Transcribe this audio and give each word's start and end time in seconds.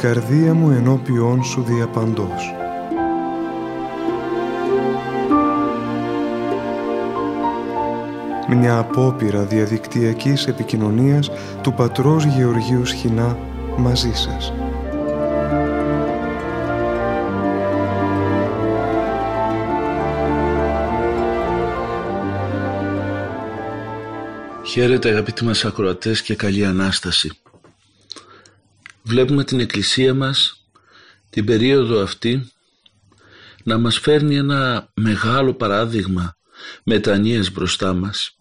η 0.00 0.02
καρδία 0.02 0.54
μου 0.54 0.70
ενώπιόν 0.70 1.44
σου 1.44 1.62
διαπαντός. 1.62 2.54
Μια 8.48 8.78
απόπειρα 8.78 9.44
διαδικτυακής 9.44 10.46
επικοινωνίας 10.46 11.30
του 11.62 11.72
πατρός 11.72 12.24
Γεωργίου 12.24 12.86
Σχοινά 12.86 13.38
μαζί 13.76 14.12
σας. 14.12 14.52
Χαίρετε 24.64 25.08
αγαπητοί 25.08 25.44
μας 25.44 25.64
ακροατές 25.64 26.22
και 26.22 26.34
καλή 26.34 26.64
Ανάσταση. 26.64 27.30
Βλέπουμε 29.10 29.44
την 29.44 29.60
Εκκλησία 29.60 30.14
μας 30.14 30.66
την 31.30 31.44
περίοδο 31.44 32.02
αυτή 32.02 32.50
να 33.64 33.78
μας 33.78 33.98
φέρνει 33.98 34.36
ένα 34.36 34.90
μεγάλο 34.94 35.54
παράδειγμα 35.54 36.36
μετανοίας 36.84 37.50
μπροστά 37.50 37.92
μας 37.92 38.36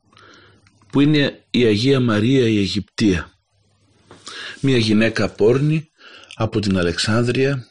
που 0.91 1.01
είναι 1.01 1.43
η 1.49 1.63
Αγία 1.63 1.99
Μαρία 1.99 2.47
η 2.47 2.57
Αιγυπτία. 2.57 3.31
Μια 4.61 4.77
γυναίκα 4.77 5.29
πόρνη 5.29 5.89
από 6.35 6.59
την 6.59 6.77
Αλεξάνδρεια 6.77 7.67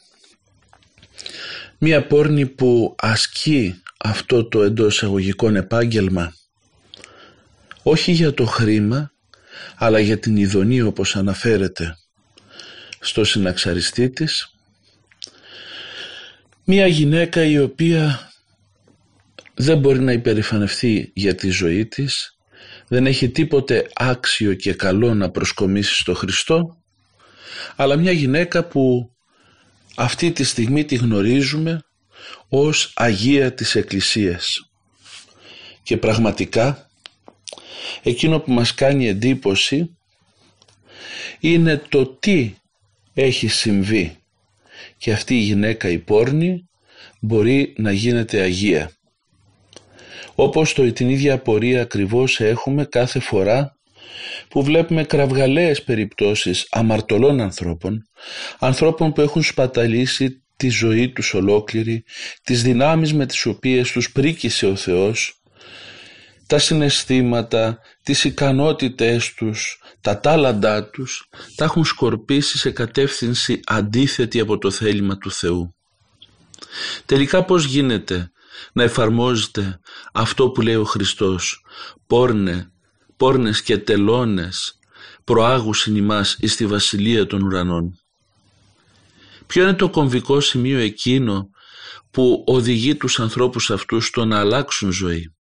μια 1.79 2.07
πόρνη 2.07 2.47
που 2.47 2.95
ασκεί 2.99 3.83
αυτό 3.99 4.49
το 4.49 4.63
εντός 4.63 5.03
εγωγικών 5.03 5.57
επάγγελμα 5.57 6.35
όχι 7.83 8.13
για 8.13 8.35
το 8.35 8.45
χρήμα 8.45 9.13
αλλά 9.77 9.99
για 9.99 10.19
την 10.19 10.37
ειδονή 10.37 10.83
όπως 10.83 11.17
αναφέρεται 11.17 11.97
στο 13.09 13.25
συναξαριστή 13.25 14.11
της 14.11 14.55
μία 16.65 16.87
γυναίκα 16.87 17.45
η 17.45 17.59
οποία 17.59 18.31
δεν 19.55 19.79
μπορεί 19.79 20.01
να 20.01 20.13
υπερηφανευτεί 20.13 21.11
για 21.15 21.35
τη 21.35 21.51
ζωή 21.51 21.87
της 21.87 22.37
δεν 22.89 23.07
έχει 23.07 23.29
τίποτε 23.29 23.91
άξιο 23.95 24.55
και 24.55 24.75
καλό 24.75 25.15
να 25.15 25.31
προσκομίσει 25.31 25.95
στο 25.95 26.15
Χριστό 26.15 26.77
αλλά 27.77 27.97
μια 27.97 28.13
γυναίκα 28.13 28.65
που 28.65 29.11
αυτή 29.97 30.33
τη 30.33 30.45
στιγμή 30.45 30.85
τη 30.85 30.95
γνωρίζουμε 30.95 31.83
ως 32.49 32.93
Αγία 32.95 33.55
της 33.55 33.75
Εκκλησίας. 33.75 34.71
Και 35.83 35.97
πραγματικά 35.97 36.91
εκείνο 38.03 38.41
που 38.41 38.53
μας 38.53 38.75
κάνει 38.75 39.09
εντύπωση 39.09 39.97
είναι 41.41 41.83
το 41.89 42.07
τι 42.07 42.55
έχει 43.21 43.49
συμβεί 43.49 44.17
και 44.97 45.13
αυτή 45.13 45.35
η 45.35 45.41
γυναίκα 45.41 45.89
η 45.89 45.99
πόρνη 45.99 46.69
μπορεί 47.21 47.75
να 47.77 47.93
γίνεται 47.93 48.41
Αγία. 48.41 48.91
Όπως 50.35 50.73
το, 50.73 50.93
την 50.93 51.09
ίδια 51.09 51.35
απορία 51.35 51.81
ακριβώς 51.81 52.41
έχουμε 52.41 52.85
κάθε 52.85 53.21
φορά 53.21 53.77
που 54.49 54.63
βλέπουμε 54.63 55.05
κραυγαλαίες 55.05 55.83
περιπτώσεις 55.83 56.67
αμαρτωλών 56.71 57.41
ανθρώπων, 57.41 58.09
ανθρώπων 58.59 59.13
που 59.13 59.21
έχουν 59.21 59.43
σπαταλήσει 59.43 60.43
τη 60.57 60.69
ζωή 60.69 61.13
τους 61.13 61.35
ολόκληρη, 61.35 62.05
τις 62.43 62.63
δυνάμεις 62.63 63.15
με 63.15 63.27
τις 63.27 63.47
οποίες 63.47 63.93
τους 63.93 64.13
πρίκησε 64.13 64.67
ο 64.67 64.77
Θεός 64.77 65.38
τα 66.49 66.59
συναισθήματα, 66.59 67.79
τις 68.03 68.25
ικανότητες 68.25 69.35
τους, 69.35 69.81
τα 70.01 70.21
τάλαντά 70.21 70.91
τους, 70.91 71.29
τα 71.57 71.65
έχουν 71.65 71.85
σκορπίσει 71.85 72.59
σε 72.59 72.71
κατεύθυνση 72.71 73.61
αντίθετη 73.67 74.41
από 74.41 74.59
το 74.59 74.71
θέλημα 74.71 75.19
του 75.19 75.31
Θεού. 75.31 75.75
Τελικά 77.07 77.45
πώς 77.45 77.65
γίνεται 77.65 78.31
να 78.73 78.83
εφαρμόζεται 78.83 79.81
αυτό 80.13 80.51
που 80.51 80.61
λέει 80.61 80.75
ο 80.75 80.85
Χριστός; 80.85 81.65
«Πόρνε, 82.07 82.73
πόρνες 83.17 83.63
και 83.63 83.79
τελώνες 83.79 84.79
προάγουσιν 85.25 85.97
ημάς 85.97 86.37
εις 86.41 86.57
τη 86.57 86.67
βασιλεία 86.67 87.27
των 87.27 87.43
ουρανών». 87.43 88.01
Ποιο 89.47 89.63
είναι 89.63 89.75
το 89.75 89.91
κομβικό 89.91 90.41
σημείο 90.41 90.79
εκείνο 90.79 91.49
που 92.11 92.45
οδηγεί 92.47 92.95
τους 92.95 93.21
ανθρώπους 93.21 93.71
αυτούς 93.71 94.07
στο 94.07 94.25
να 94.25 94.39
αλλάξουν 94.39 94.93
ζωή; 94.93 95.33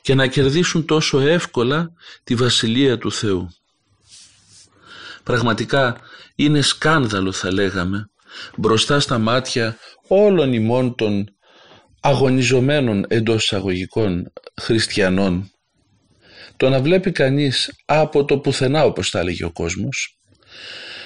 Και 0.00 0.14
να 0.14 0.26
κερδίσουν 0.26 0.84
τόσο 0.84 1.20
εύκολα 1.20 1.92
τη 2.24 2.34
Βασιλεία 2.34 2.98
του 2.98 3.12
Θεού. 3.12 3.48
Πραγματικά 5.22 5.96
είναι 6.34 6.60
σκάνδαλο 6.60 7.32
θα 7.32 7.52
λέγαμε 7.52 8.10
μπροστά 8.56 9.00
στα 9.00 9.18
μάτια 9.18 9.76
όλων 10.08 10.52
ημών 10.52 10.94
των 10.94 11.26
αγωνιζομένων 12.00 13.04
εντός 13.08 13.42
εισαγωγικών 13.42 14.32
χριστιανών 14.60 15.50
το 16.56 16.68
να 16.68 16.80
βλέπει 16.80 17.12
κανείς 17.12 17.72
από 17.84 18.24
το 18.24 18.38
πουθενά 18.38 18.84
όπως 18.84 19.10
τα 19.10 19.18
έλεγε 19.18 19.44
ο 19.44 19.52
κόσμος 19.52 20.18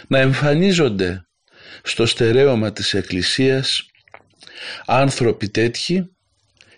να 0.08 0.18
εμφανίζονται 0.18 1.26
στο 1.82 2.06
στερέωμα 2.06 2.72
της 2.72 2.94
Εκκλησίας 2.94 3.86
άνθρωποι 4.86 5.48
τέτοιοι 5.48 6.16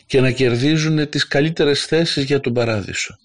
και 0.06 0.20
να 0.20 0.30
κερδίζουν 0.30 1.08
τις 1.08 1.26
καλύτερες 1.26 1.84
θέσεις 1.84 2.24
για 2.24 2.40
τον 2.40 2.52
παράδεισο. 2.52 3.16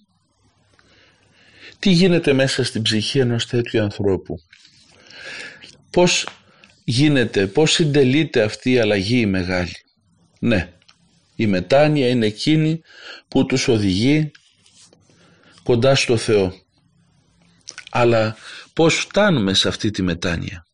Τι 1.79 1.89
γίνεται 1.89 2.33
μέσα 2.33 2.63
στην 2.63 2.81
ψυχή 2.81 3.19
ενός 3.19 3.45
τέτοιου 3.45 3.81
ανθρώπου; 3.81 4.35
Πώς 5.91 6.27
γίνεται, 6.83 7.47
πώς 7.47 7.71
συντελείται 7.71 8.41
αυτή 8.41 8.71
η 8.71 8.79
αλλαγή 8.79 9.19
η 9.19 9.25
μεγάλη; 9.25 9.75
Ναι, 10.39 10.73
η 11.35 11.47
μετάνοια 11.47 12.09
είναι 12.09 12.25
εκείνη 12.25 12.81
που 13.27 13.45
τους 13.45 13.67
οδηγεί 13.67 14.31
κοντά 15.63 15.95
στο 15.95 16.17
Θεό. 16.17 16.53
Αλλά 17.91 18.35
πώς 18.73 18.95
φτάνουμε 18.95 19.53
σε 19.53 19.67
αυτή 19.67 19.91
τη 19.91 20.01
μετάνοια; 20.01 20.65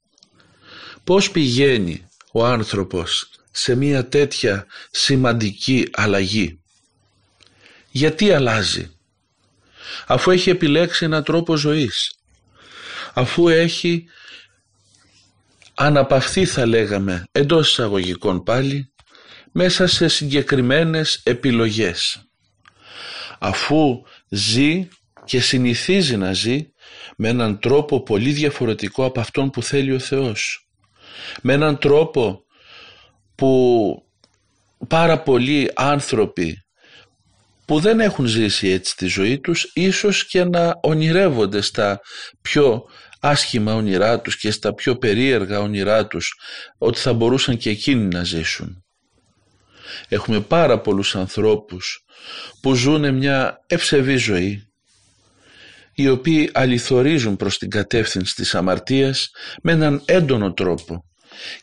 Πώς 1.03 1.31
πηγαίνει 1.31 2.07
ο 2.31 2.45
άνθρωπος 2.45 3.29
σε 3.57 3.75
μια 3.75 4.07
τέτοια 4.07 4.65
σημαντική 4.91 5.87
αλλαγή. 5.93 6.59
Γιατί 7.91 8.31
αλλάζει; 8.33 8.89
Αφού 10.07 10.31
έχει 10.31 10.49
επιλέξει 10.49 11.05
έναν 11.05 11.23
τρόπο 11.23 11.55
ζωής. 11.55 12.13
Αφού 13.13 13.47
έχει 13.47 14.05
αναπαυθεί 15.73 16.45
θα 16.45 16.65
λέγαμε 16.65 17.23
εντός 17.31 17.69
εισαγωγικών 17.69 18.43
πάλι 18.43 18.93
μέσα 19.51 19.87
σε 19.87 20.07
συγκεκριμένες 20.07 21.21
επιλογές. 21.23 22.29
Αφού 23.39 24.03
ζει 24.29 24.87
και 25.25 25.39
συνηθίζει 25.39 26.17
να 26.17 26.33
ζει 26.33 26.69
με 27.17 27.29
έναν 27.29 27.59
τρόπο 27.59 28.03
πολύ 28.03 28.31
διαφορετικό 28.31 29.05
από 29.05 29.19
αυτόν 29.19 29.49
που 29.49 29.63
θέλει 29.63 29.91
ο 29.91 29.99
Θεός. 29.99 30.69
Με 31.41 31.53
έναν 31.53 31.77
τρόπο 31.77 32.44
που 33.35 34.03
πάρα 34.87 35.21
πολλοί 35.21 35.71
άνθρωποι 35.75 36.65
που 37.65 37.79
δεν 37.79 37.99
έχουν 37.99 38.25
ζήσει 38.25 38.67
έτσι 38.67 38.95
τη 38.95 39.05
ζωή 39.05 39.39
τους 39.39 39.71
ίσως 39.73 40.27
και 40.27 40.43
να 40.43 40.79
ονειρεύονται 40.81 41.61
στα 41.61 41.99
πιο 42.41 42.83
άσχημα 43.19 43.73
όνειρά 43.73 44.21
τους 44.21 44.37
και 44.37 44.51
στα 44.51 44.73
πιο 44.73 44.97
περίεργα 44.97 45.59
όνειρά 45.59 46.07
τους 46.07 46.33
ότι 46.77 46.99
θα 46.99 47.13
μπορούσαν 47.13 47.57
και 47.57 47.69
εκείνοι 47.69 48.05
να 48.05 48.23
ζήσουν. 48.23 48.83
Έχουμε 50.07 50.41
πάρα 50.41 50.79
πολλούς 50.79 51.15
ανθρώπους 51.15 52.05
που 52.61 52.73
ζουν 52.73 53.13
μια 53.15 53.63
ευσεβή 53.67 54.17
ζωή 54.17 54.69
οι 55.93 56.09
οποίοι 56.09 56.49
αληθορίζουν 56.53 57.35
προς 57.35 57.57
την 57.57 57.69
κατεύθυνση 57.69 58.35
της 58.35 58.55
αμαρτίας 58.55 59.29
με 59.61 59.71
έναν 59.71 60.01
έντονο 60.05 60.53
τρόπο 60.53 61.03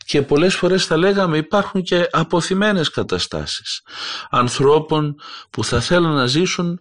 και 0.05 0.21
πολλές 0.21 0.55
φορές 0.55 0.85
θα 0.85 0.97
λέγαμε 0.97 1.37
υπάρχουν 1.37 1.81
και 1.81 2.07
αποθυμένες 2.11 2.89
καταστάσεις 2.89 3.81
ανθρώπων 4.29 5.15
που 5.49 5.63
θα 5.63 5.79
θέλουν 5.79 6.13
να 6.13 6.25
ζήσουν 6.25 6.79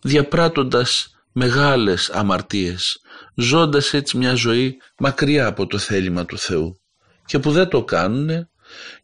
διαπράττοντας 0.00 1.08
μεγάλες 1.32 2.10
αμαρτίες 2.10 2.98
ζώντας 3.34 3.92
έτσι 3.92 4.16
μια 4.16 4.34
ζωή 4.34 4.76
μακριά 4.98 5.46
από 5.46 5.66
το 5.66 5.78
θέλημα 5.78 6.24
του 6.24 6.38
Θεού 6.38 6.80
και 7.26 7.38
που 7.38 7.50
δεν 7.50 7.68
το 7.68 7.84
κάνουν 7.84 8.48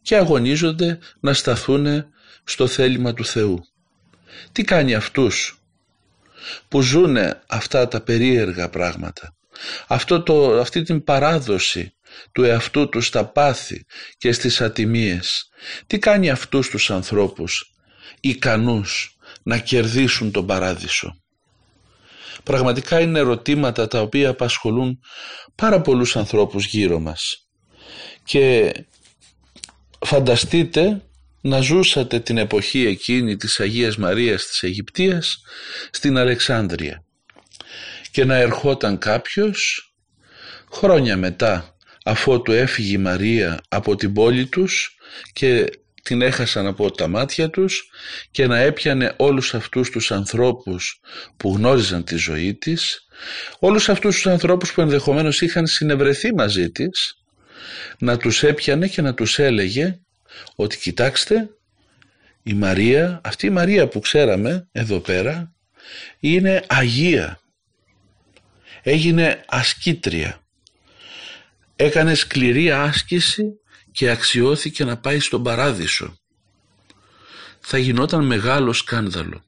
και 0.01 0.15
αγωνίζονται 0.15 0.99
να 1.19 1.33
σταθούν 1.33 2.05
στο 2.43 2.67
θέλημα 2.67 3.13
του 3.13 3.25
Θεού. 3.25 3.59
Τι 4.51 4.63
κάνει 4.63 4.95
αυτούς 4.95 5.61
που 6.67 6.81
ζουν 6.81 7.17
αυτά 7.47 7.87
τα 7.87 8.01
περίεργα 8.01 8.69
πράγματα; 8.69 9.35
Αυτό 9.87 10.21
το, 10.21 10.59
αυτή 10.59 10.81
την 10.81 11.03
παράδοση 11.03 11.93
του 12.31 12.43
εαυτού 12.43 12.89
τους 12.89 13.07
στα 13.07 13.25
πάθη 13.25 13.85
και 14.17 14.31
στις 14.31 14.61
ατιμίες. 14.61 15.49
Τι 15.87 15.99
κάνει 15.99 16.29
αυτούς 16.29 16.69
τους 16.69 16.91
ανθρώπους 16.91 17.73
ικανούς 18.19 19.17
να 19.43 19.57
κερδίσουν 19.57 20.31
τον 20.31 20.45
παράδεισο; 20.45 21.15
Πραγματικά 22.43 22.99
είναι 22.99 23.19
ερωτήματα 23.19 23.87
τα 23.87 24.01
οποία 24.01 24.29
απασχολούν 24.29 24.99
πάρα 25.55 25.81
πολλούς 25.81 26.15
ανθρώπους 26.15 26.65
γύρω 26.65 26.99
μας. 26.99 27.45
και 28.23 28.73
φανταστείτε 30.05 31.01
να 31.41 31.61
ζούσατε 31.61 32.19
την 32.19 32.37
εποχή 32.37 32.85
εκείνη 32.85 33.35
της 33.35 33.59
Αγίας 33.59 33.97
Μαρίας 33.97 34.45
της 34.45 34.63
Αιγυπτίας 34.63 35.41
στην 35.91 36.17
Αλεξάνδρεια 36.17 37.03
και 38.11 38.25
να 38.25 38.35
ερχόταν 38.35 38.97
κάποιος 38.97 39.91
χρόνια 40.71 41.17
μετά 41.17 41.75
αφότου 42.03 42.51
έφυγε 42.51 42.93
η 42.93 42.97
Μαρία 42.97 43.61
από 43.69 43.95
την 43.95 44.13
πόλη 44.13 44.45
τους 44.45 44.95
και 45.33 45.69
την 46.03 46.21
έχασαν 46.21 46.67
από 46.67 46.91
τα 46.91 47.07
μάτια 47.07 47.49
τους 47.49 47.89
και 48.31 48.47
να 48.47 48.57
έπιανε 48.57 49.13
όλους 49.17 49.53
αυτούς 49.53 49.89
τους 49.89 50.11
ανθρώπους 50.11 50.99
που 51.37 51.53
γνώριζαν 51.55 52.03
τη 52.03 52.15
ζωή 52.15 52.55
της, 52.55 53.07
όλους 53.59 53.89
αυτούς 53.89 54.15
τους 54.15 54.27
ανθρώπους 54.27 54.73
που 54.73 54.81
ενδεχομένως 54.81 55.41
είχαν 55.41 55.67
συνευρεθεί 55.67 56.33
μαζί 56.33 56.69
της, 56.69 57.15
να 57.99 58.17
τους 58.17 58.43
έπιανε 58.43 58.87
και 58.87 59.01
να 59.01 59.13
τους 59.13 59.39
έλεγε 59.39 59.99
ότι 60.55 60.77
κοιτάξτε 60.77 61.49
η 62.43 62.53
Μαρία, 62.53 63.21
αυτή 63.23 63.45
η 63.45 63.49
Μαρία 63.49 63.87
που 63.87 63.99
ξέραμε 63.99 64.67
εδώ 64.71 64.99
πέρα 64.99 65.53
είναι 66.19 66.63
Αγία. 66.67 67.39
Έγινε 68.83 69.43
ασκήτρια. 69.47 70.40
Έκανε 71.81 72.13
σκληρή 72.13 72.71
άσκηση 72.71 73.43
και 73.91 74.09
αξιώθηκε 74.09 74.83
να 74.83 74.97
πάει 74.97 75.19
στον 75.19 75.43
παράδεισο. 75.43 76.15
Θα 77.59 77.77
γινόταν 77.77 78.25
μεγάλο 78.25 78.73
σκάνδαλο. 78.73 79.43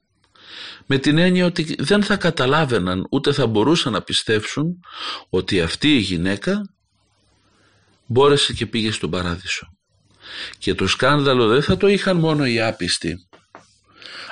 Με 0.86 0.98
την 0.98 1.18
έννοια 1.18 1.44
ότι 1.44 1.74
δεν 1.78 2.02
θα 2.02 2.16
καταλάβαιναν 2.16 3.06
ούτε 3.10 3.32
θα 3.32 3.46
μπορούσαν 3.46 3.92
να 3.92 4.02
πιστέψουν 4.02 4.80
ότι 5.28 5.60
αυτή 5.60 5.94
η 5.94 5.98
γυναίκα 5.98 6.74
μπόρεσε 8.06 8.52
και 8.52 8.66
πήγε 8.66 8.90
στον 8.90 9.10
παράδεισο. 9.10 9.66
Και 10.58 10.74
το 10.74 10.86
σκάνδαλο 10.86 11.46
δεν 11.46 11.62
θα 11.62 11.76
το 11.76 11.88
είχαν 11.88 12.16
μόνο 12.16 12.46
οι 12.46 12.60
άπιστοι, 12.60 13.16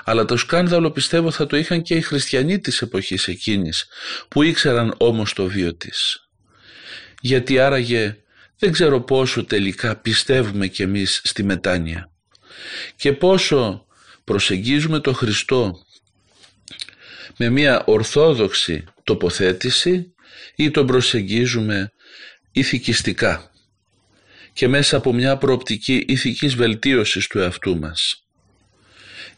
αλλά 0.04 0.24
το 0.24 0.36
σκάνδαλο 0.36 0.90
πιστεύω 0.90 1.30
θα 1.30 1.46
το 1.46 1.56
είχαν 1.56 1.82
και 1.82 1.94
οι 1.94 2.00
χριστιανοί 2.00 2.58
της 2.58 2.82
εποχής 2.82 3.28
εκείνης, 3.28 3.86
που 4.28 4.42
ήξεραν 4.42 4.94
όμως 4.98 5.32
το 5.32 5.46
βίο 5.46 5.76
της. 5.76 6.26
Γιατί 7.24 7.58
άραγε 7.58 8.16
δεν 8.58 8.72
ξέρω 8.72 9.00
πόσο 9.00 9.44
τελικά 9.44 9.96
πιστεύουμε 9.96 10.66
κι 10.66 10.82
εμείς 10.82 11.20
στη 11.24 11.42
μετάνοια 11.42 12.10
και 12.96 13.12
πόσο 13.12 13.86
προσεγγίζουμε 14.24 15.00
το 15.00 15.12
Χριστό 15.12 15.72
με 17.36 17.48
μια 17.48 17.84
ορθόδοξη 17.84 18.84
τοποθέτηση 19.04 20.14
ή 20.56 20.70
τον 20.70 20.86
προσεγγίζουμε 20.86 21.92
ηθικιστικά 22.52 23.50
και 24.52 24.68
μέσα 24.68 24.96
από 24.96 25.12
μια 25.12 25.36
προοπτική 25.36 26.04
ηθικής 26.08 26.54
βελτίωσης 26.54 27.26
του 27.26 27.38
εαυτού 27.38 27.78
μας. 27.78 28.26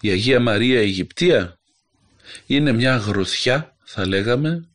Η 0.01 0.11
Αγία 0.11 0.41
Μαρία 0.41 0.81
Αιγυπτία 0.81 1.59
είναι 2.47 2.73
μια 2.73 2.97
γροθιά 2.97 3.77
θα 3.85 4.07
λέγαμε 4.07 4.69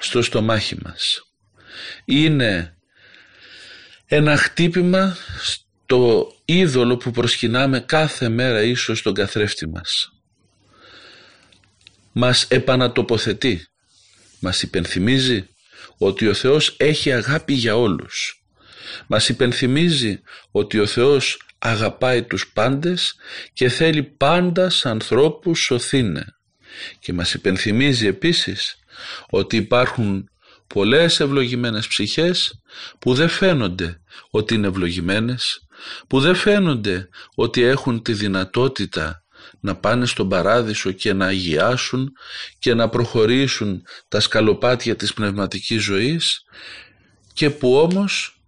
στο 0.00 0.22
στομάχι 0.22 0.76
μας. 0.82 1.25
Είναι 2.04 2.76
ένα 4.06 4.36
χτύπημα 4.36 5.16
στο 5.40 6.32
είδωλο 6.44 6.96
που 6.96 7.10
προσκυνάμε 7.10 7.80
κάθε 7.80 8.28
μέρα 8.28 8.62
ίσως 8.62 8.98
στον 8.98 9.14
καθρέφτη 9.14 9.68
μας. 9.68 10.10
Μας 12.12 12.44
επανατοποθετεί, 12.44 13.66
μας 14.40 14.62
υπενθυμίζει 14.62 15.48
ότι 15.98 16.28
ο 16.28 16.34
Θεός 16.34 16.74
έχει 16.78 17.12
αγάπη 17.12 17.52
για 17.52 17.76
όλους. 17.76 18.44
Μας 19.06 19.28
υπενθυμίζει 19.28 20.20
ότι 20.50 20.78
ο 20.78 20.86
Θεός 20.86 21.40
αγαπάει 21.58 22.22
τους 22.22 22.48
πάντες 22.52 23.14
και 23.52 23.68
θέλει 23.68 24.02
πάντας 24.02 24.86
ανθρώπους 24.86 25.60
σωθήνε. 25.60 26.24
Και 26.98 27.12
μας 27.12 27.34
υπενθυμίζει 27.34 28.06
επίσης 28.06 28.76
ότι 29.28 29.56
υπάρχουν 29.56 30.30
πολλές 30.66 31.20
ευλογημένες 31.20 31.86
ψυχές 31.86 32.62
που 32.98 33.14
δεν 33.14 33.28
φαίνονται 33.28 34.00
ότι 34.30 34.54
είναι 34.54 34.66
ευλογημένες, 34.66 35.66
που 36.08 36.20
δεν 36.20 36.34
φαίνονται 36.34 37.08
ότι 37.34 37.62
έχουν 37.62 38.02
τη 38.02 38.12
δυνατότητα 38.12 39.24
να 39.60 39.76
πάνε 39.76 40.06
στον 40.06 40.28
παράδεισο 40.28 40.92
και 40.92 41.12
να 41.12 41.26
αγιάσουν 41.26 42.12
και 42.58 42.74
να 42.74 42.88
προχωρήσουν 42.88 43.82
τα 44.08 44.20
σκαλοπάτια 44.20 44.96
της 44.96 45.14
πνευματικής 45.14 45.82
ζωής 45.82 46.44
και 47.32 47.50
που 47.50 47.76
όμως 47.76 48.40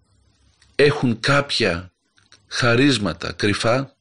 έχουν 0.74 1.20
κάποια 1.20 1.92
χαρίσματα 2.48 3.32
κρυφά, 3.32 3.96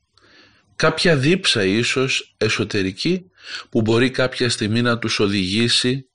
κάποια 0.75 1.15
δίψα 1.15 1.63
ίσως 1.63 2.35
εσωτερική 2.37 3.25
που 3.69 3.81
μπορεί 3.81 4.11
κάποια 4.11 4.49
στιγμή 4.49 4.81
να 4.81 4.99
τους 4.99 5.19
οδηγήσει 5.19 6.06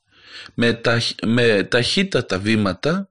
με, 0.55 0.81
με 1.27 1.65
ταχύτατα 1.65 2.39
βήματα 2.39 3.09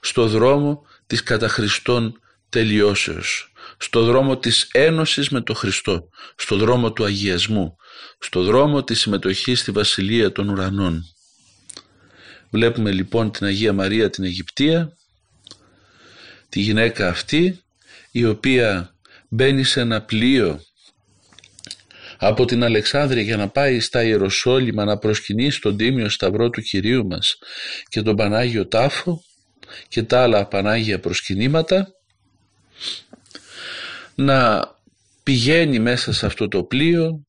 στο 0.00 0.26
δρόμο 0.26 0.86
της 1.06 1.22
καταχριστών 1.22 2.20
τελειώσεως, 2.48 3.52
στο 3.76 4.04
δρόμο 4.04 4.36
της 4.38 4.68
ένωσης 4.72 5.28
με 5.28 5.40
το 5.40 5.54
Χριστό, 5.54 6.08
στο 6.36 6.56
δρόμο 6.56 6.92
του 6.92 7.04
αγιασμού, 7.04 7.76
στο 8.18 8.42
δρόμο 8.42 8.84
της 8.84 9.00
συμμετοχής 9.00 9.60
στη 9.60 9.70
Βασιλεία 9.70 10.32
των 10.32 10.48
Ουρανών. 10.48 11.04
Βλέπουμε 12.50 12.90
λοιπόν 12.90 13.30
την 13.30 13.46
Αγία 13.46 13.72
Μαρία 13.72 14.10
την 14.10 14.24
Αιγυπτία, 14.24 14.96
τη 16.48 16.60
γυναίκα 16.60 17.08
αυτή 17.08 17.62
η 18.10 18.24
οποία 18.24 18.94
μπαίνει 19.28 19.64
σε 19.64 19.80
ένα 19.80 20.02
πλοίο 20.02 20.60
από 22.24 22.44
την 22.44 22.64
Αλεξάνδρεια 22.64 23.22
για 23.22 23.36
να 23.36 23.48
πάει 23.48 23.80
στα 23.80 24.02
Ιεροσόλυμα 24.02 24.84
να 24.84 24.98
προσκυνήσει 24.98 25.60
τον 25.60 25.76
Τίμιο 25.76 26.08
Σταυρό 26.08 26.50
του 26.50 26.60
Κυρίου 26.60 27.06
μας 27.06 27.38
και 27.88 28.02
τον 28.02 28.16
Πανάγιο 28.16 28.68
Τάφο 28.68 29.22
και 29.88 30.02
τα 30.02 30.22
άλλα 30.22 30.46
Πανάγια 30.46 31.00
προσκυνήματα 31.00 31.88
να 34.14 34.68
πηγαίνει 35.22 35.78
μέσα 35.78 36.12
σε 36.12 36.26
αυτό 36.26 36.48
το 36.48 36.64
πλοίο 36.64 37.26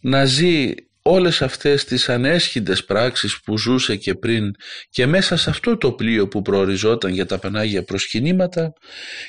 να 0.00 0.24
ζει 0.24 0.74
όλες 1.02 1.42
αυτές 1.42 1.84
τις 1.84 2.08
ανέσχυντες 2.08 2.84
πράξεις 2.84 3.40
που 3.40 3.58
ζούσε 3.58 3.96
και 3.96 4.14
πριν 4.14 4.50
και 4.90 5.06
μέσα 5.06 5.36
σε 5.36 5.50
αυτό 5.50 5.76
το 5.76 5.92
πλοίο 5.92 6.28
που 6.28 6.42
προοριζόταν 6.42 7.12
για 7.12 7.26
τα 7.26 7.38
Πανάγια 7.38 7.84
προσκυνήματα 7.84 8.72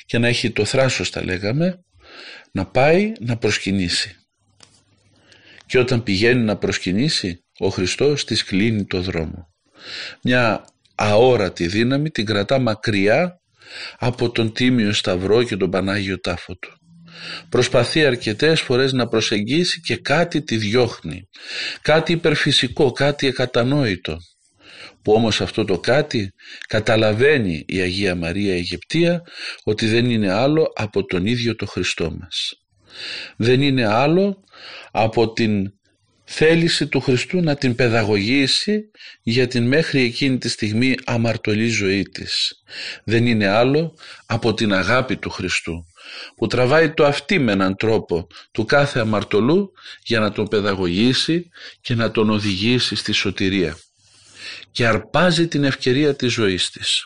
και 0.06 0.18
να 0.18 0.28
έχει 0.28 0.50
το 0.50 0.64
θράσος 0.64 1.10
τα 1.10 1.24
λέγαμε 1.24 1.84
να 2.52 2.66
πάει 2.66 3.12
να 3.20 3.36
προσκυνήσει 3.36 4.17
και 5.68 5.78
όταν 5.78 6.02
πηγαίνει 6.02 6.42
να 6.42 6.56
προσκυνήσει 6.56 7.44
ο 7.58 7.68
Χριστός 7.68 8.24
της 8.24 8.44
κλείνει 8.44 8.84
το 8.84 9.00
δρόμο. 9.00 9.54
Μια 10.22 10.64
αόρατη 10.94 11.66
δύναμη 11.66 12.10
την 12.10 12.26
κρατά 12.26 12.58
μακριά 12.58 13.40
από 13.98 14.30
τον 14.30 14.52
Τίμιο 14.52 14.92
Σταυρό 14.92 15.42
και 15.42 15.56
τον 15.56 15.70
Πανάγιο 15.70 16.20
Τάφο 16.20 16.56
του. 16.56 16.72
Προσπαθεί 17.48 18.04
αρκετές 18.04 18.60
φορές 18.60 18.92
να 18.92 19.08
προσεγγίσει 19.08 19.80
και 19.80 19.96
κάτι 19.96 20.42
τη 20.42 20.56
διώχνει. 20.56 21.28
Κάτι 21.82 22.12
υπερφυσικό, 22.12 22.92
κάτι 22.92 23.26
εκατανόητο. 23.26 24.18
Που 25.02 25.12
όμως 25.12 25.40
αυτό 25.40 25.64
το 25.64 25.78
κάτι 25.78 26.32
καταλαβαίνει 26.68 27.64
η 27.66 27.80
Αγία 27.80 28.14
Μαρία 28.14 28.54
Αιγυπτία 28.54 29.22
ότι 29.64 29.86
δεν 29.86 30.10
είναι 30.10 30.32
άλλο 30.32 30.72
από 30.74 31.04
τον 31.04 31.26
ίδιο 31.26 31.54
το 31.54 31.66
Χριστό 31.66 32.10
μας 32.20 32.52
δεν 33.36 33.62
είναι 33.62 33.86
άλλο 33.86 34.44
από 34.90 35.32
την 35.32 35.72
θέληση 36.24 36.86
του 36.86 37.00
Χριστού 37.00 37.40
να 37.40 37.56
την 37.56 37.74
παιδαγωγήσει 37.74 38.90
για 39.22 39.46
την 39.46 39.66
μέχρι 39.66 40.02
εκείνη 40.02 40.38
τη 40.38 40.48
στιγμή 40.48 40.94
αμαρτωλή 41.04 41.68
ζωή 41.68 42.02
της. 42.02 42.62
Δεν 43.04 43.26
είναι 43.26 43.46
άλλο 43.46 43.94
από 44.26 44.54
την 44.54 44.72
αγάπη 44.72 45.16
του 45.16 45.30
Χριστού 45.30 45.84
που 46.36 46.46
τραβάει 46.46 46.90
το 46.90 47.04
αυτή 47.04 47.38
με 47.38 47.52
έναν 47.52 47.76
τρόπο 47.76 48.26
του 48.52 48.64
κάθε 48.64 49.00
αμαρτωλού 49.00 49.72
για 50.02 50.20
να 50.20 50.32
τον 50.32 50.48
παιδαγωγήσει 50.48 51.48
και 51.80 51.94
να 51.94 52.10
τον 52.10 52.30
οδηγήσει 52.30 52.96
στη 52.96 53.12
σωτηρία 53.12 53.78
και 54.70 54.86
αρπάζει 54.86 55.48
την 55.48 55.64
ευκαιρία 55.64 56.14
της 56.14 56.32
ζωής 56.32 56.70
της 56.70 57.04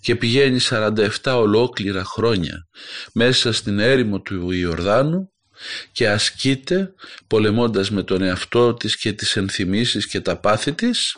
και 0.00 0.16
πηγαίνει 0.16 0.58
47 0.62 1.08
ολόκληρα 1.24 2.04
χρόνια 2.04 2.66
μέσα 3.12 3.52
στην 3.52 3.78
έρημο 3.78 4.20
του 4.20 4.50
Ιορδάνου 4.50 5.32
και 5.92 6.08
ασκείται 6.08 6.94
πολεμώντας 7.26 7.90
με 7.90 8.02
τον 8.02 8.22
εαυτό 8.22 8.74
της 8.74 8.96
και 8.96 9.12
τις 9.12 9.36
ενθυμίσεις 9.36 10.06
και 10.06 10.20
τα 10.20 10.36
πάθη 10.36 10.72
της 10.72 11.16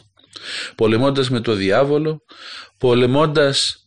πολεμώντας 0.75 1.31
με 1.31 1.41
το 1.41 1.55
διάβολο 1.55 2.25
πολεμώντας 2.79 3.87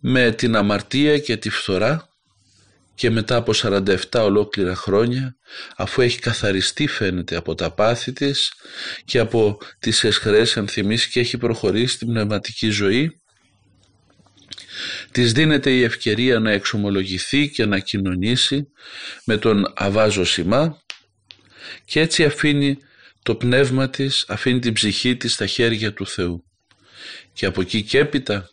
με 0.00 0.30
την 0.30 0.56
αμαρτία 0.56 1.18
και 1.18 1.36
τη 1.36 1.50
φθορά 1.50 2.08
και 2.94 3.10
μετά 3.10 3.36
από 3.36 3.52
47 3.54 3.96
ολόκληρα 4.12 4.74
χρόνια 4.74 5.36
αφού 5.76 6.02
έχει 6.02 6.18
καθαριστεί 6.18 6.86
φαίνεται 6.86 7.36
από 7.36 7.54
τα 7.54 7.70
πάθη 7.74 8.12
της 8.12 8.52
και 9.04 9.18
από 9.18 9.58
τις 9.78 10.04
εσχρές 10.04 10.56
ενθυμίσεις 10.56 11.08
και 11.08 11.20
έχει 11.20 11.38
προχωρήσει 11.38 11.94
στην 11.94 12.08
πνευματική 12.08 12.68
ζωή 12.70 13.20
της 15.10 15.32
δίνεται 15.32 15.70
η 15.70 15.82
ευκαιρία 15.82 16.38
να 16.38 16.50
εξομολογηθεί 16.50 17.50
και 17.50 17.66
να 17.66 17.78
κοινωνήσει 17.78 18.68
με 19.24 19.36
τον 19.36 19.72
Αβάζο 19.76 20.24
Σιμά 20.24 20.80
και 21.84 22.00
έτσι 22.00 22.24
αφήνει 22.24 22.78
το 23.22 23.34
πνεύμα 23.34 23.90
της, 23.90 24.24
αφήνει 24.28 24.58
την 24.58 24.72
ψυχή 24.72 25.16
της 25.16 25.32
στα 25.32 25.46
χέρια 25.46 25.92
του 25.92 26.06
Θεού. 26.06 26.44
Και 27.32 27.46
από 27.46 27.60
εκεί 27.60 27.82
και 27.82 27.98
έπειτα 27.98 28.50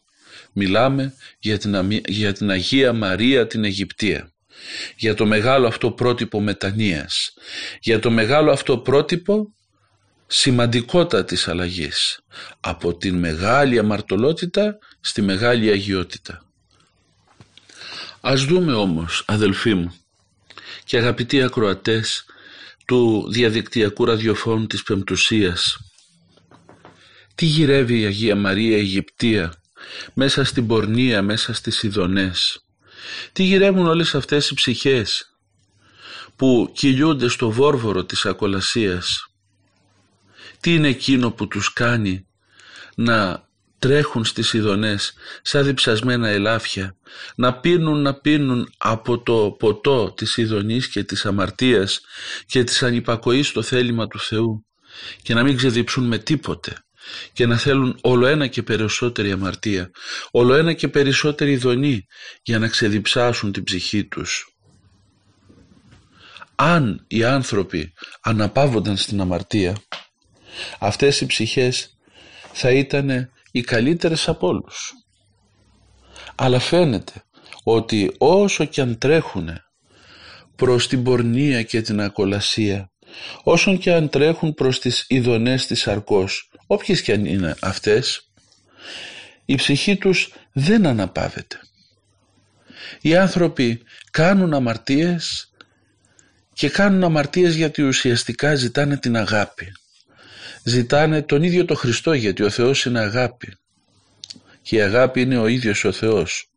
μιλάμε 0.53 1.13
για 1.39 1.57
την, 1.57 2.01
για 2.05 2.33
την 2.33 2.49
Αγία 2.49 2.93
Μαρία 2.93 3.47
την 3.47 3.63
Αιγυπτία, 3.63 4.31
για 4.95 5.13
το 5.13 5.25
μεγάλο 5.25 5.67
αυτό 5.67 5.91
πρότυπο 5.91 6.41
μετανοίας, 6.41 7.33
για 7.79 7.99
το 7.99 8.11
μεγάλο 8.11 8.51
αυτό 8.51 8.77
πρότυπο 8.77 9.53
σημαντικότητα 10.27 11.25
της 11.25 11.47
αλλαγής, 11.47 12.19
από 12.59 12.95
την 12.97 13.17
μεγάλη 13.17 13.79
αμαρτωλότητα 13.79 14.77
στη 15.01 15.21
μεγάλη 15.21 15.69
αγιότητα. 15.69 16.45
Ας 18.21 18.43
δούμε 18.43 18.73
όμως 18.73 19.23
αδελφοί 19.27 19.73
μου 19.73 19.93
και 20.83 20.97
αγαπητοί 20.97 21.41
ακροατές 21.41 22.25
του 22.85 23.31
διαδικτυακού 23.31 24.05
ραδιοφώνου 24.05 24.67
της 24.67 24.83
Πεμπτουσίας 24.83 25.77
τι 27.35 27.45
γυρεύει 27.45 27.99
η 27.99 28.05
Αγία 28.05 28.35
Μαρία 28.35 28.77
Αιγυπτία 28.77 29.53
μέσα 30.13 30.43
στην 30.43 30.67
πορνεία, 30.67 31.21
μέσα 31.21 31.53
στις 31.53 31.83
ειδονές; 31.83 32.65
Τι 33.33 33.43
γυρεύουν 33.43 33.87
όλες 33.87 34.15
αυτές 34.15 34.49
οι 34.49 34.53
ψυχές 34.53 35.35
που 36.35 36.71
κυλιούνται 36.73 37.27
στο 37.27 37.51
βόρβορο 37.51 38.03
της 38.03 38.25
ακολασίας; 38.25 39.32
Τι 40.63 40.74
είναι 40.74 40.88
εκείνο 40.88 41.32
που 41.32 41.48
τους 41.48 41.74
κάνει 41.74 42.27
να 42.96 43.48
τρέχουν 43.79 44.25
στις 44.25 44.53
ειδονές 44.53 45.13
σαν 45.41 45.65
διψασμένα 45.65 46.27
ελάφια, 46.27 46.96
να 47.36 47.60
πίνουν 47.60 48.01
να 48.01 48.13
πίνουν 48.13 48.70
από 48.77 49.24
το 49.24 49.55
ποτό 49.60 50.13
της 50.13 50.38
ειδονής 50.38 50.89
και 50.89 51.03
της 51.03 51.25
αμαρτίας 51.25 52.01
και 52.46 52.63
της 52.63 52.84
ανυπακοής 52.84 53.48
στο 53.48 53.62
θέλημα 53.62 54.08
του 54.08 54.20
Θεού 54.20 54.65
και 55.22 55.34
να 55.34 55.43
μην 55.43 55.58
ξεδιψούν 55.58 56.08
με 56.08 56.17
τίποτε 56.17 56.74
και 57.34 57.46
να 57.46 57.58
θέλουν 57.58 57.98
όλο 58.01 58.25
ένα 58.25 58.48
και 58.48 58.63
περισσότερη 58.63 59.32
αμαρτία, 59.32 59.91
όλο 60.32 60.53
ένα 60.53 60.74
και 60.74 60.88
περισσότερη 60.88 61.51
ειδονή 61.51 62.05
για 62.43 62.60
να 62.60 62.67
ξεδιψάσουν 62.67 63.51
την 63.51 63.63
ψυχή 63.63 64.05
τους. 64.05 64.48
Αν 66.55 67.05
οι 67.08 67.24
άνθρωποι 67.24 67.93
αναπαύονταν 68.22 68.98
στην 68.98 69.22
αμαρτία, 69.22 69.75
αυτές 70.79 71.22
οι 71.22 71.25
ψυχές 71.25 71.98
θα 72.53 72.72
ήταν 72.72 73.31
οι 73.51 73.62
καλύτερες 73.62 74.27
από 74.27 74.48
όλους. 74.48 74.93
Αλλά 76.36 76.60
φαίνεται 76.60 77.24
ότι 77.63 78.13
όσο 78.17 78.65
και 78.65 78.81
αν 78.81 78.98
τρέχουν 78.98 79.50
προς 80.55 80.88
την 80.88 81.03
πορνεία 81.03 81.63
και 81.63 81.81
την 81.81 82.01
ακολασία, 82.01 82.91
όσο 83.43 83.77
και 83.77 83.93
αν 83.93 84.10
τρέχουν 84.10 84.53
προς 84.53 84.79
τις 84.79 85.05
ειδονές 85.07 85.67
της 85.67 85.88
αρκός, 85.88 86.51
όποιες 86.67 87.01
και 87.01 87.13
αν 87.13 87.25
είναι 87.25 87.55
αυτές, 87.62 88.31
η 89.45 89.55
ψυχή 89.55 89.98
τους 89.98 90.33
δεν 90.53 90.86
αναπαύεται. 90.86 91.60
Οι 93.01 93.15
άνθρωποι 93.15 93.81
κάνουν 94.12 94.53
αμαρτίες 94.53 95.51
και 96.53 96.69
κάνουν 96.69 97.03
αμαρτίες 97.03 97.55
γιατί 97.55 97.81
ουσιαστικά 97.81 98.55
ζητάνε 98.55 98.98
την 98.98 99.17
αγάπη 99.17 99.72
ζητάνε 100.63 101.22
τον 101.22 101.43
ίδιο 101.43 101.65
το 101.65 101.75
Χριστό 101.75 102.13
γιατί 102.13 102.43
ο 102.43 102.50
Θεός 102.50 102.86
είναι 102.86 103.00
αγάπη. 103.00 103.53
Και 104.62 104.75
η 104.75 104.82
αγάπη 104.82 105.22
είναι 105.22 105.38
ο 105.38 105.48
ίδιος 105.48 105.84
ο 105.84 105.91
Θεός. 105.91 106.48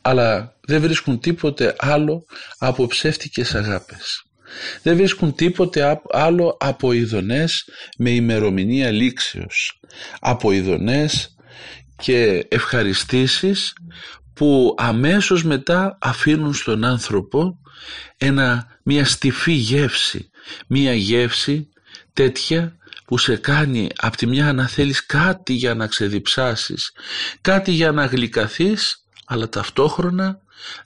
Αλλά 0.00 0.56
δεν 0.66 0.80
βρίσκουν 0.80 1.20
τίποτε 1.20 1.74
άλλο 1.78 2.24
από 2.58 2.86
ψεύτικες 2.86 3.54
αγάπες. 3.54 4.24
Δεν 4.82 4.96
βρίσκουν 4.96 5.34
τίποτε 5.34 6.00
άλλο 6.10 6.56
από 6.60 6.92
ειδονές 6.92 7.68
με 7.98 8.10
ημερομηνία 8.10 8.90
λήξεως. 8.90 9.80
Από 10.20 10.52
ειδονές 10.52 11.34
και 11.96 12.46
ευχαριστήσεις 12.48 13.72
που 14.32 14.74
αμέσως 14.78 15.44
μετά 15.44 15.98
αφήνουν 16.00 16.54
στον 16.54 16.84
άνθρωπο 16.84 17.58
ένα, 18.16 18.78
μια 18.84 19.04
στιφή 19.04 19.52
γεύση. 19.52 20.30
Μια 20.66 20.94
γεύση 20.94 21.68
τέτοια 22.12 22.76
που 23.04 23.18
σε 23.18 23.36
κάνει 23.36 23.88
από 23.96 24.16
τη 24.16 24.26
μια 24.26 24.52
να 24.52 24.68
θέλεις 24.68 25.06
κάτι 25.06 25.52
για 25.52 25.74
να 25.74 25.86
ξεδιψάσεις, 25.86 26.92
κάτι 27.40 27.70
για 27.70 27.92
να 27.92 28.04
γλυκαθείς, 28.04 29.04
αλλά 29.26 29.48
ταυτόχρονα 29.48 30.38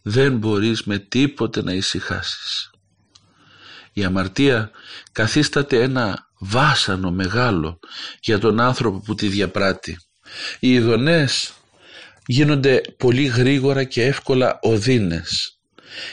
δεν 0.02 0.36
μπορείς 0.36 0.82
με 0.82 0.98
τίποτε 0.98 1.62
να 1.62 1.72
ησυχάσεις. 1.72 2.70
Η 3.92 4.04
αμαρτία 4.04 4.70
καθίσταται 5.12 5.82
ένα 5.82 6.28
βάσανο 6.38 7.10
μεγάλο 7.10 7.78
για 8.20 8.38
τον 8.38 8.60
άνθρωπο 8.60 8.98
που 9.00 9.14
τη 9.14 9.28
διαπράττει. 9.28 9.98
Οι 10.60 10.72
ειδονές 10.72 11.52
γίνονται 12.26 12.80
πολύ 12.96 13.24
γρήγορα 13.24 13.84
και 13.84 14.04
εύκολα 14.04 14.58
οδύνες 14.62 15.58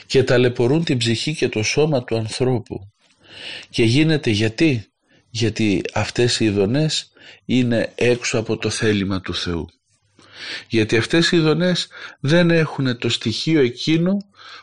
και 0.05 0.23
ταλαιπωρούν 0.23 0.83
την 0.83 0.97
ψυχή 0.97 1.35
και 1.35 1.49
το 1.49 1.63
σώμα 1.63 2.03
του 2.03 2.17
ανθρώπου. 2.17 2.91
Και 3.69 3.83
γίνεται 3.83 4.29
γιατί; 4.29 4.90
Γιατί 5.31 5.81
αυτές 5.93 6.39
οι 6.39 6.45
ειδονές 6.45 7.11
είναι 7.45 7.91
έξω 7.95 8.37
από 8.37 8.57
το 8.57 8.69
θέλημα 8.69 9.21
του 9.21 9.35
Θεού. 9.35 9.69
Γιατί 10.67 10.97
αυτές 10.97 11.31
οι 11.31 11.37
ειδονές 11.37 11.87
δεν 12.19 12.49
έχουν 12.49 12.97
το 12.97 13.09
στοιχείο 13.09 13.61
εκείνο 13.61 14.17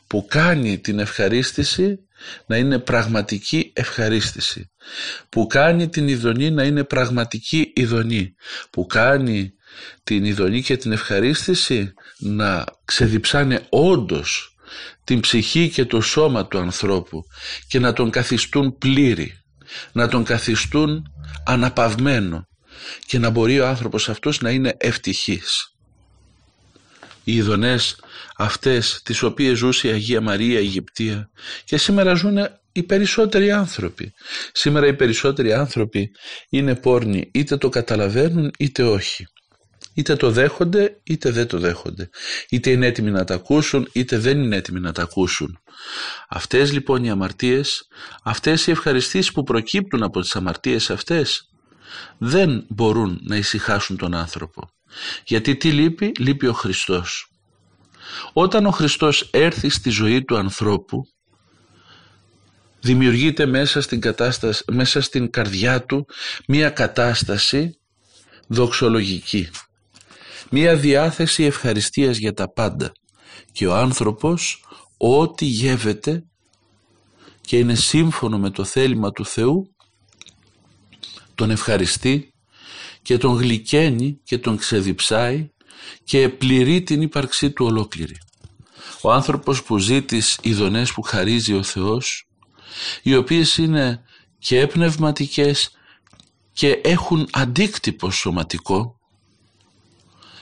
που 0.06 0.26
κάνει 0.28 0.78
την 0.78 0.98
ευχαρίστηση 0.98 1.98
να 2.46 2.56
είναι 2.56 2.78
πραγματική 2.78 3.70
ευχαρίστηση. 3.74 4.70
Που 5.28 5.46
κάνει 5.46 5.88
την 5.88 6.08
ειδονή 6.08 6.50
να 6.50 6.62
είναι 6.62 6.84
πραγματική 6.84 7.72
ειδονή. 7.74 8.34
Που 8.70 8.86
κάνει 8.86 9.52
την 10.04 10.24
ειδονή 10.24 10.62
και 10.62 10.76
την 10.76 10.92
ευχαρίστηση 10.92 11.92
να 12.18 12.64
ξεδιψάνε 12.84 13.66
όντως 13.68 14.56
την 15.04 15.20
ψυχή 15.20 15.68
και 15.68 15.84
το 15.84 16.00
σώμα 16.00 16.46
του 16.46 16.58
ανθρώπου 16.58 17.22
και 17.68 17.78
να 17.78 17.92
τον 17.92 18.10
καθιστούν 18.10 18.78
πλήρη 18.78 19.37
να 19.92 20.08
τον 20.08 20.24
καθιστούν 20.24 21.12
αναπαυμένο 21.46 22.46
και 23.06 23.18
να 23.18 23.30
μπορεί 23.30 23.60
ο 23.60 23.66
άνθρωπος 23.66 24.08
αυτός 24.08 24.40
να 24.40 24.50
είναι 24.50 24.76
ευτυχής. 24.78 25.72
Οι 27.24 27.36
ειδονές 27.36 28.00
αυτές 28.36 29.00
τις 29.04 29.22
οποίες 29.22 29.58
ζούσε 29.58 29.88
η 29.88 29.90
Αγία 29.90 30.20
Μαρία 30.20 30.58
Αιγυπτία 30.58 31.30
και 31.64 31.76
σήμερα 31.76 32.14
ζουν 32.14 32.36
οι 32.72 32.82
περισσότεροι 32.82 33.52
άνθρωποι. 33.52 34.12
Σήμερα 34.52 34.86
οι 34.86 34.94
περισσότεροι 34.94 35.52
άνθρωποι 35.52 36.10
είναι 36.48 36.74
πόρνοι 36.74 37.30
είτε 37.34 37.56
το 37.56 37.68
καταλαβαίνουν 37.68 38.50
είτε 38.58 38.82
όχι 38.82 39.26
είτε 39.98 40.16
το 40.16 40.30
δέχονται 40.30 41.00
είτε 41.02 41.30
δεν 41.30 41.46
το 41.46 41.58
δέχονται. 41.58 42.10
Είτε 42.48 42.70
είναι 42.70 42.86
έτοιμοι 42.86 43.10
να 43.10 43.24
τα 43.24 43.34
ακούσουν 43.34 43.88
είτε 43.92 44.18
δεν 44.18 44.42
είναι 44.42 44.56
έτοιμοι 44.56 44.80
να 44.80 44.92
τα 44.92 45.02
ακούσουν. 45.02 45.58
Αυτές 46.28 46.72
λοιπόν 46.72 47.04
οι 47.04 47.10
αμαρτίες, 47.10 47.88
αυτές 48.22 48.66
οι 48.66 48.70
ευχαριστήσεις 48.70 49.32
που 49.32 49.42
προκύπτουν 49.42 50.02
από 50.02 50.20
τις 50.20 50.36
αμαρτίες 50.36 50.90
αυτές 50.90 51.50
δεν 52.18 52.64
μπορούν 52.68 53.20
να 53.22 53.36
ησυχάσουν 53.36 53.96
τον 53.96 54.14
άνθρωπο. 54.14 54.70
Γιατί 55.24 55.56
τι 55.56 55.72
λείπει, 55.72 56.12
λείπει 56.18 56.46
ο 56.46 56.52
Χριστός. 56.52 57.32
Όταν 58.32 58.66
ο 58.66 58.70
Χριστός 58.70 59.28
έρθει 59.32 59.68
στη 59.68 59.90
ζωή 59.90 60.24
του 60.24 60.36
ανθρώπου 60.36 61.02
δημιουργείται 62.80 63.46
μέσα 63.46 63.80
στην, 63.80 64.00
κατάσταση, 64.00 64.64
μέσα 64.72 65.00
στην 65.00 65.30
καρδιά 65.30 65.84
του 65.84 66.06
μία 66.46 66.70
κατάσταση 66.70 67.78
δοξολογική 68.48 69.48
μία 70.50 70.76
διάθεση 70.76 71.42
ευχαριστίας 71.44 72.16
για 72.16 72.32
τα 72.32 72.52
πάντα 72.52 72.92
και 73.52 73.66
ο 73.66 73.74
άνθρωπος 73.74 74.64
ό,τι 74.96 75.44
γεύεται 75.44 76.24
και 77.40 77.58
είναι 77.58 77.74
σύμφωνο 77.74 78.38
με 78.38 78.50
το 78.50 78.64
θέλημα 78.64 79.10
του 79.10 79.26
Θεού 79.26 79.74
τον 81.34 81.50
ευχαριστεί 81.50 82.32
και 83.02 83.18
τον 83.18 83.34
γλυκαίνει 83.34 84.20
και 84.24 84.38
τον 84.38 84.56
ξεδιψάει 84.56 85.50
και 86.04 86.28
πληρεί 86.28 86.82
την 86.82 87.02
ύπαρξή 87.02 87.50
του 87.50 87.66
ολόκληρη. 87.66 88.16
Ο 89.02 89.12
άνθρωπος 89.12 89.62
που 89.62 89.78
ζει 89.78 90.02
τις 90.02 90.38
ειδονές 90.42 90.92
που 90.92 91.02
χαρίζει 91.02 91.54
ο 91.54 91.62
Θεός 91.62 92.28
οι 93.02 93.16
οποίες 93.16 93.56
είναι 93.56 94.02
και 94.38 94.66
πνευματικές 94.66 95.70
και 96.52 96.80
έχουν 96.84 97.28
αντίκτυπο 97.32 98.10
σωματικό 98.10 98.97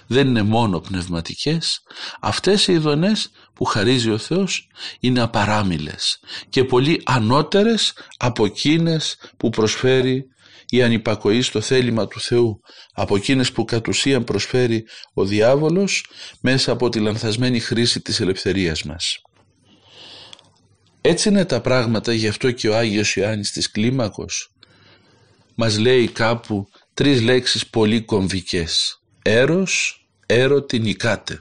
δεν 0.06 0.26
είναι 0.26 0.42
μόνο 0.42 0.80
πνευματικές, 0.80 1.80
αυτές 2.20 2.66
οι 2.66 2.72
ειδονές 2.72 3.30
που 3.54 3.64
χαρίζει 3.64 4.10
ο 4.10 4.18
Θεός 4.18 4.68
είναι 5.00 5.20
απαράμιλες 5.20 6.20
και 6.48 6.64
πολύ 6.64 7.02
ανώτερες 7.04 7.92
από 8.16 8.44
εκείνες 8.44 9.16
που 9.36 9.50
προσφέρει 9.50 10.26
η 10.68 10.82
ανυπακοή 10.82 11.42
στο 11.42 11.60
θέλημα 11.60 12.06
του 12.06 12.20
Θεού, 12.20 12.60
από 12.92 13.16
εκείνες 13.16 13.52
που 13.52 13.64
κατ' 13.64 13.88
ουσίαν 13.88 14.24
προσφέρει 14.24 14.84
ο 15.14 15.24
διάβολος 15.24 16.06
μέσα 16.40 16.72
από 16.72 16.88
τη 16.88 17.00
λανθασμένη 17.00 17.60
χρήση 17.60 18.00
της 18.00 18.20
ελευθερίας 18.20 18.82
μας. 18.82 19.20
Έτσι 21.00 21.28
είναι 21.28 21.44
τα 21.44 21.60
πράγματα, 21.60 22.12
γι' 22.12 22.28
αυτό 22.28 22.50
και 22.50 22.68
ο 22.68 22.76
Άγιος 22.76 23.16
Ιωάννης 23.16 23.52
της 23.52 23.70
Κλίμακος 23.70 24.50
μας 25.54 25.78
λέει 25.78 26.08
κάπου 26.08 26.68
τρεις 26.94 27.22
λέξεις 27.22 27.66
πολύ 27.66 28.00
κομβικές. 28.00 29.00
Έρος, 29.28 30.06
έρωτη 30.26 30.78
νικάτε. 30.78 31.38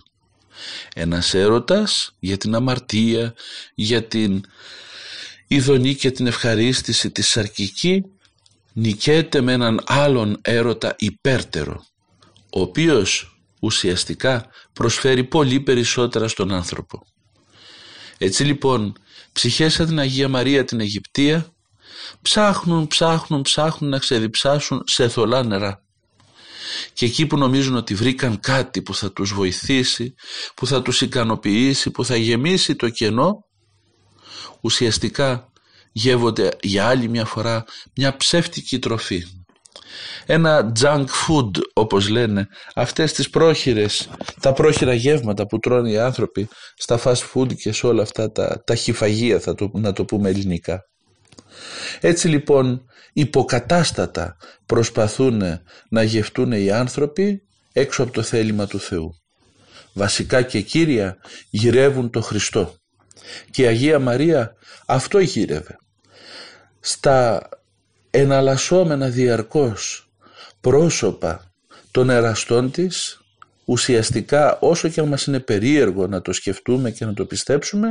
Ένας 0.96 1.34
έρωτας 1.34 2.16
για 2.20 2.38
την 2.38 2.56
αμαρτία, 2.56 3.34
για 3.76 4.04
την 4.04 4.44
ειδονή 5.48 5.96
και 5.96 6.12
την 6.12 6.28
ευχαρίστηση 6.28 7.12
της 7.12 7.28
σαρκική 7.28 8.04
νικέται 8.74 9.42
με 9.42 9.54
έναν 9.54 9.82
άλλον 9.86 10.38
έρωτα 10.42 10.96
υπέρτερο, 10.98 11.86
ο 12.50 12.62
οποίος 12.62 13.40
ουσιαστικά 13.60 14.50
προσφέρει 14.74 15.24
πολύ 15.24 15.60
περισσότερα 15.60 16.28
στον 16.28 16.52
άνθρωπο. 16.52 17.06
Έτσι 18.18 18.44
λοιπόν 18.44 18.96
ψυχές 19.32 19.74
σαν 19.74 19.86
την 19.86 20.00
Αγία 20.00 20.28
Μαρία 20.28 20.66
την 20.66 20.80
Αιγυπτία 20.80 21.54
ψάχνουν, 22.22 22.88
ψάχνουν, 22.88 23.42
ψάχνουν 23.42 23.90
να 23.90 23.98
ξεδιψάσουν 23.98 24.84
σε 24.86 25.08
θολά 25.08 25.44
νερά. 25.44 25.85
Και 26.94 27.06
εκεί 27.06 27.26
που 27.26 27.38
νομίζουν 27.38 27.76
ότι 27.76 27.94
βρήκαν 27.94 28.40
κάτι 28.40 28.82
που 28.82 28.96
θα 28.96 29.12
τους 29.12 29.34
βοηθήσει, 29.34 30.14
που 30.56 30.68
θα 30.68 30.82
τους 30.82 31.02
ικανοποιήσει, 31.02 31.92
που 31.92 32.06
θα 32.06 32.16
γεμίσει 32.16 32.76
το 32.76 32.90
κενό, 32.90 33.46
ουσιαστικά 34.62 35.50
γεύονται 35.92 36.52
για 36.62 36.88
άλλη 36.88 37.10
μια 37.10 37.26
φορά 37.26 37.66
μια 37.96 38.18
ψεύτικη 38.18 38.80
τροφή. 38.80 39.24
Ένα 40.26 40.72
junk 40.80 41.06
food 41.06 41.52
όπως 41.74 42.10
λένε, 42.10 42.48
αυτές 42.76 43.14
τις 43.14 43.30
πρόχειρες, 43.30 44.10
τα 44.40 44.54
πρόχειρα 44.54 44.94
γεύματα 44.94 45.46
που 45.46 45.60
τρώνε 45.60 45.90
οι 45.90 45.98
άνθρωποι 45.98 46.48
στα 46.76 47.00
fast 47.04 47.22
food 47.34 47.56
και 47.56 47.72
σε 47.72 47.88
όλα 47.88 48.02
αυτά 48.02 48.32
τα, 48.32 48.64
τα 48.66 48.76
χυφαγεία 48.76 49.40
θα 49.40 49.56
το, 49.56 49.70
να 49.74 49.94
το 49.94 50.06
πούμε 50.06 50.30
ελληνικά. 50.30 50.82
Έτσι 52.00 52.28
λοιπόν 52.28 52.86
υποκατάστατα 53.18 54.38
προσπαθούν 54.66 55.42
να 55.90 56.04
γευτούν 56.04 56.52
οι 56.52 56.72
άνθρωποι 56.72 57.44
έξω 57.74 58.04
από 58.04 58.12
το 58.12 58.22
θέλημα 58.22 58.68
του 58.68 58.80
Θεού. 58.80 59.16
Βασικά 59.94 60.42
και 60.42 60.62
κύρια 60.62 61.18
γυρεύουν 61.50 62.10
το 62.10 62.22
Χριστό. 62.22 62.76
Και 63.52 63.62
η 63.62 63.66
Αγία 63.66 64.00
Μαρία 64.00 64.56
αυτό 64.86 65.20
γύρευε. 65.20 65.78
Στα 66.80 67.50
εναλλασσόμενα 68.10 69.10
διαρκώς 69.10 70.10
πρόσωπα 70.62 71.54
των 71.92 72.10
εραστών 72.10 72.72
της 72.72 73.20
ουσιαστικά 73.66 74.60
όσο 74.60 74.90
και 74.90 75.00
αν 75.00 75.08
μας 75.08 75.26
είναι 75.26 75.40
περίεργο 75.40 76.08
να 76.08 76.22
το 76.22 76.34
σκεφτούμε 76.34 76.92
και 76.92 77.06
να 77.06 77.14
το 77.14 77.26
πιστέψουμε 77.26 77.88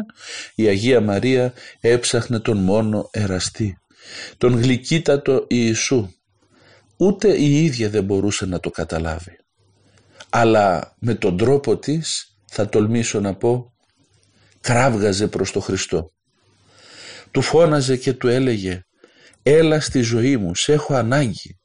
η 0.54 0.66
Αγία 0.66 1.00
Μαρία 1.00 1.52
έψαχνε 1.80 2.40
τον 2.40 2.56
μόνο 2.56 3.08
εραστή 3.12 3.78
τον 4.38 4.60
γλυκύτατο 4.60 5.46
Ιησού. 5.48 6.08
Ούτε 6.96 7.36
η 7.38 7.64
ίδια 7.64 7.88
δεν 7.88 8.04
μπορούσε 8.04 8.46
να 8.46 8.60
το 8.60 8.70
καταλάβει. 8.70 9.36
Αλλά 10.30 10.94
με 11.00 11.14
τον 11.14 11.36
τρόπο 11.36 11.78
της 11.78 12.36
θα 12.50 12.68
τολμήσω 12.68 13.20
να 13.20 13.34
πω 13.34 13.72
κράβγαζε 14.60 15.26
προς 15.26 15.52
το 15.52 15.60
Χριστό. 15.60 16.10
Του 17.30 17.42
φώναζε 17.42 17.96
και 17.96 18.12
του 18.12 18.28
έλεγε 18.28 18.82
έλα 19.42 19.80
στη 19.80 20.00
ζωή 20.00 20.36
μου, 20.36 20.54
σε 20.54 20.72
έχω 20.72 20.94
ανάγκη. 20.94 21.58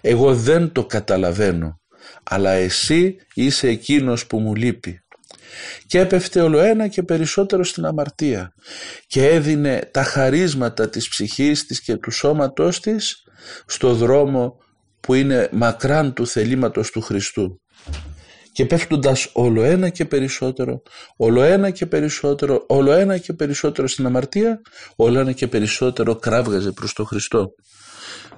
Εγώ 0.00 0.34
δεν 0.34 0.72
το 0.72 0.86
καταλαβαίνω 0.86 1.80
αλλά 2.22 2.50
εσύ 2.50 3.16
είσαι 3.34 3.68
εκείνος 3.68 4.26
που 4.26 4.38
μου 4.38 4.54
λείπει 4.54 5.00
και 5.86 5.98
έπεφτε 5.98 6.40
όλο 6.40 6.58
ένα 6.58 6.88
και 6.88 7.02
περισσότερο 7.02 7.64
στην 7.64 7.84
αμαρτία 7.84 8.52
και 9.06 9.28
έδινε 9.28 9.88
τα 9.90 10.02
χαρίσματα 10.02 10.88
της 10.88 11.08
ψυχής 11.08 11.66
της 11.66 11.80
και 11.80 11.96
του 11.96 12.10
σώματός 12.10 12.80
της 12.80 13.22
στο 13.66 13.94
δρόμο 13.94 14.56
που 15.00 15.14
είναι 15.14 15.48
μακράν 15.52 16.12
του 16.12 16.26
θελήματος 16.26 16.90
του 16.90 17.00
Χριστού 17.00 17.60
και 18.52 18.66
πέφτοντας 18.66 19.30
όλο 19.32 19.62
ένα 19.62 19.88
και 19.88 20.04
περισσότερο, 20.04 20.82
όλο 21.16 21.42
ένα 21.42 21.70
και 21.70 21.86
περισσότερο, 21.86 22.64
όλο 22.68 22.92
ένα 22.92 23.18
και 23.18 23.32
περισσότερο 23.32 23.88
στην 23.88 24.06
αμαρτία, 24.06 24.60
όλο 24.96 25.18
ένα 25.18 25.32
και 25.32 25.46
περισσότερο 25.46 26.16
κράβγαζε 26.16 26.72
προς 26.72 26.92
τον 26.92 27.06
Χριστό. 27.06 27.54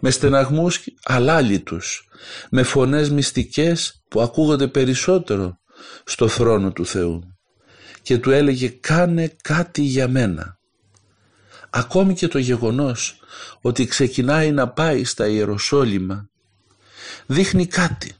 Με 0.00 0.10
στεναγμούς 0.10 0.84
αλάλητους, 1.02 2.08
με 2.50 2.62
φωνές 2.62 3.10
μυστικές 3.10 4.02
που 4.08 4.20
ακούγονται 4.20 4.68
περισσότερο 4.68 5.56
στο 6.04 6.28
θρόνο 6.28 6.72
του 6.72 6.86
Θεού 6.86 7.36
και 8.02 8.18
του 8.18 8.30
έλεγε 8.30 8.68
κάνε 8.68 9.36
κάτι 9.42 9.82
για 9.82 10.08
μένα. 10.08 10.58
Ακόμη 11.70 12.14
και 12.14 12.28
το 12.28 12.38
γεγονός 12.38 13.20
ότι 13.60 13.86
ξεκινάει 13.86 14.50
να 14.52 14.68
πάει 14.68 15.04
στα 15.04 15.26
Ιεροσόλυμα 15.26 16.30
δείχνει 17.26 17.66
κάτι. 17.66 18.12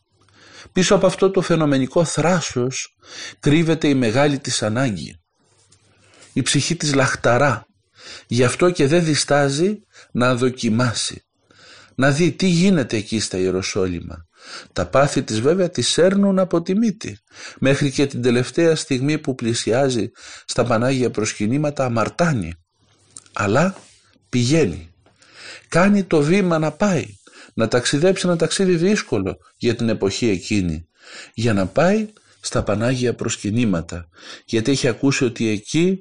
Πίσω 0.73 0.95
από 0.95 1.07
αυτό 1.07 1.31
το 1.31 1.41
φαινομενικό 1.41 2.05
θράσος 2.05 2.97
κρύβεται 3.41 3.89
η 3.89 3.95
μεγάλη 3.95 4.39
της 4.39 4.63
ανάγκη. 4.63 5.21
Η 6.33 6.43
ψυχή 6.43 6.77
της 6.77 6.95
λαχταρά. 6.95 7.67
Γι' 8.27 8.45
αυτό 8.45 8.71
και 8.71 8.87
δεν 8.87 9.05
διστάζει 9.05 9.83
να 10.13 10.35
δοκιμάσει. 10.35 11.25
Να 11.95 12.11
δει 12.11 12.33
τι 12.33 12.47
γίνεται 12.47 12.97
εκεί 12.97 13.21
στα 13.21 13.39
Ιεροσόλυμα. 13.39 14.27
Τα 14.73 14.87
πάθη 14.87 15.23
της 15.23 15.41
βέβαια 15.41 15.71
της 15.71 15.89
σέρνουν 15.89 16.39
από 16.39 16.63
τη 16.63 16.77
μύτη. 16.77 17.19
Μέχρι 17.59 17.91
και 17.91 18.07
την 18.07 18.23
τελευταία 18.23 18.77
στιγμή 18.77 19.19
που 19.19 19.35
πλησιάζει 19.35 20.11
στα 20.45 20.65
Πανάγια 20.65 21.11
προσκυνήματα 21.11 21.85
αμαρτάνει. 21.85 22.55
Αλλά 23.33 23.77
πηγαίνει. 24.29 24.95
Κάνει 25.69 26.05
το 26.05 26.21
βήμα 26.21 26.59
να 26.59 26.73
πάει. 26.73 27.07
Να 27.55 27.69
ταξιδέψει 27.69 28.27
ένα 28.27 28.37
ταξίδι 28.37 28.77
δύσκολο 28.77 29.37
για 29.57 29.75
την 29.75 29.89
εποχή 29.89 30.29
εκείνη. 30.29 30.89
Για 31.35 31.53
να 31.53 31.67
πάει 31.67 32.09
στα 32.41 32.63
Πανάγια 32.63 33.15
προσκυνήματα. 33.15 34.09
Γιατί 34.45 34.71
έχει 34.71 34.89
ακούσει 34.89 35.25
ότι 35.25 35.49
εκεί 35.49 35.99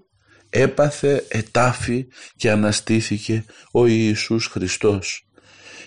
έπαθε, 0.49 1.25
ετάφη 1.27 2.07
και 2.35 2.51
αναστήθηκε 2.51 3.45
ο 3.71 3.85
Ιησούς 3.85 4.45
Χριστός 4.45 5.30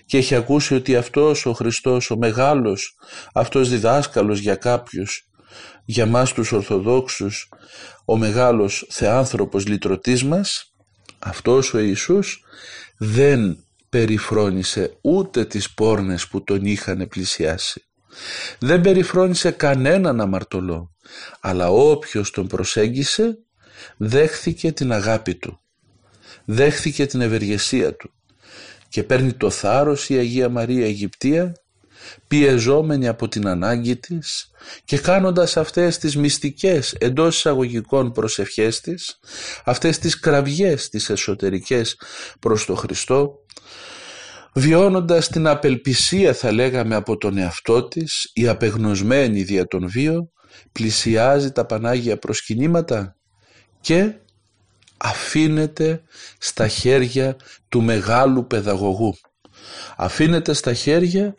και 0.07 0.17
έχει 0.17 0.35
ακούσει 0.35 0.75
ότι 0.75 0.97
αυτός 0.97 1.47
ο 1.47 1.53
Χριστός, 1.53 2.11
ο 2.11 2.17
μεγάλος, 2.17 2.97
αυτός 3.35 3.69
διδάσκαλος 3.69 4.39
για 4.39 4.55
κάποιους, 4.55 5.29
για 5.85 6.07
μας 6.07 6.33
τους 6.33 6.53
Ορθοδόξους, 6.53 7.49
ο 8.05 8.17
μεγάλος 8.17 8.87
θεάνθρωπος 8.91 9.67
λυτρωτής 9.67 10.25
μας, 10.25 10.75
αυτός 11.19 11.75
ο 11.75 11.79
Ιησούς 11.79 12.45
δεν 12.99 13.65
περιφρόνησε 13.89 14.99
ούτε 15.01 15.45
τις 15.45 15.75
πόρνες 15.75 16.29
που 16.29 16.45
τον 16.45 16.65
είχαν 16.65 17.09
πλησιάσει. 17.09 17.85
Δεν 18.59 18.81
περιφρόνησε 18.81 19.51
κανέναν 19.51 20.21
αμαρτωλό, 20.21 20.95
αλλά 21.41 21.69
όποιος 21.71 22.31
τον 22.31 22.47
προσέγγισε 22.47 23.39
δέχθηκε 23.97 24.73
την 24.73 24.93
αγάπη 24.93 25.35
του, 25.35 25.61
δέχθηκε 26.45 27.07
την 27.07 27.21
ευεργεσία 27.21 27.97
του 27.97 28.15
και 28.95 29.03
παίρνει 29.03 29.33
το 29.33 29.51
θάρρος 29.51 30.09
η 30.09 30.17
Αγία 30.17 30.49
Μαρία 30.49 30.87
Αιγυπτία 30.87 31.53
πιεζόμενη 32.29 33.09
από 33.09 33.29
την 33.29 33.47
ανάγκη 33.47 33.97
της 33.97 34.51
και 34.85 34.99
κάνοντας 34.99 35.57
αυτές 35.57 35.99
τις 35.99 36.17
μυστικές 36.17 36.93
εντός 36.93 37.37
εισαγωγικών 37.37 38.13
προσευχές 38.13 38.81
της, 38.81 39.19
αυτές 39.65 39.99
τις 39.99 40.21
κραυγές 40.21 40.89
τις 40.89 41.11
εσωτερικές 41.11 41.97
προς 42.41 42.65
το 42.65 42.75
Χριστό, 42.75 43.35
βιώνοντας 44.55 45.29
την 45.29 45.47
απελπισία 45.47 46.35
θα 46.35 46.53
λέγαμε 46.53 46.95
από 46.95 47.17
τον 47.17 47.39
εαυτό 47.39 47.89
της, 47.89 48.31
η 48.35 48.49
απεγνωσμένη 48.49 49.43
δια 49.43 49.67
τον 49.67 49.89
βίο, 49.89 50.31
πλησιάζει 50.73 51.51
τα 51.51 51.67
Πανάγια 51.67 52.19
προσκυνήματα 52.19 53.17
και 53.81 54.15
αφήνεται 54.97 56.03
στα 56.39 56.69
χέρια 56.69 57.37
του 57.69 57.83
μεγάλου 57.83 58.47
παιδαγωγού. 58.47 59.15
Αφήνεται 59.97 60.53
στα 60.53 60.75
χέρια 60.75 61.35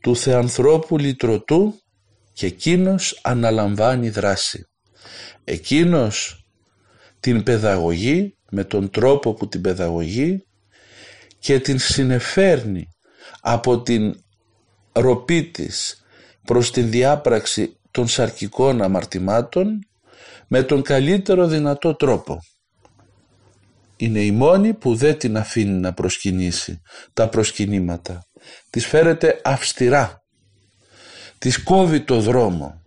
του 0.00 0.16
θεανθρώπου 0.16 0.98
λυτρωτού 0.98 1.74
και 2.32 2.46
εκείνος 2.46 3.20
αναλαμβάνει 3.22 4.08
δράση. 4.10 4.66
Εκείνος 5.44 6.44
την 7.20 7.42
παιδαγωγή 7.42 8.36
με 8.50 8.64
τον 8.64 8.90
τρόπο 8.90 9.34
που 9.34 9.48
την 9.48 9.60
παιδαγωγεί 9.60 10.44
και 11.38 11.60
την 11.60 11.78
συνεφέρνει 11.78 12.88
από 13.40 13.82
την 13.82 14.14
ροπή 14.92 15.44
της 15.44 16.04
προς 16.44 16.70
την 16.70 16.90
διάπραξη 16.90 17.78
των 17.90 18.08
σαρκικών 18.08 18.82
αμαρτημάτων 18.82 19.78
με 20.48 20.62
τον 20.62 20.82
καλύτερο 20.82 21.46
δυνατό 21.46 21.94
τρόπο. 21.94 22.38
Είναι 23.96 24.20
η 24.20 24.30
μόνη 24.30 24.74
που 24.74 24.94
δεν 24.94 25.18
την 25.18 25.36
αφήνει 25.36 25.80
να 25.80 25.92
προσκυνήσει 25.92 26.80
τα 27.12 27.28
προσκυνήματα. 27.28 28.26
Της 28.70 28.86
φέρεται 28.86 29.40
αυστηρά. 29.44 30.22
Της 31.38 31.62
κόβει 31.62 32.00
το 32.00 32.20
δρόμο. 32.20 32.82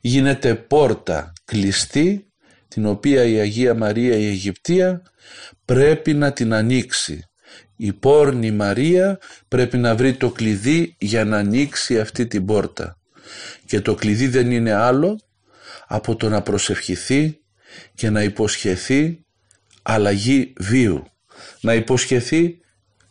Γίνεται 0.00 0.54
πόρτα 0.54 1.32
κλειστή 1.44 2.32
την 2.68 2.86
οποία 2.86 3.24
η 3.24 3.38
Αγία 3.38 3.74
Μαρία 3.74 4.16
η 4.16 4.26
Αιγυπτία 4.26 5.02
πρέπει 5.64 6.14
να 6.14 6.32
την 6.32 6.52
ανοίξει. 6.52 7.22
Η 7.76 7.92
πόρνη 7.92 8.50
Μαρία 8.50 9.18
πρέπει 9.48 9.78
να 9.78 9.94
βρει 9.94 10.14
το 10.14 10.30
κλειδί 10.30 10.96
για 10.98 11.24
να 11.24 11.36
ανοίξει 11.36 12.00
αυτή 12.00 12.26
την 12.26 12.44
πόρτα. 12.44 12.98
Και 13.66 13.80
το 13.80 13.94
κλειδί 13.94 14.28
δεν 14.28 14.50
είναι 14.50 14.72
άλλο 14.72 15.18
από 15.86 16.16
το 16.16 16.28
να 16.28 16.42
προσευχηθεί 16.42 17.38
και 17.94 18.10
να 18.10 18.22
υποσχεθεί 18.22 19.23
αλλαγή 19.86 20.52
βίου. 20.58 21.06
Να 21.60 21.74
υποσχεθεί 21.74 22.58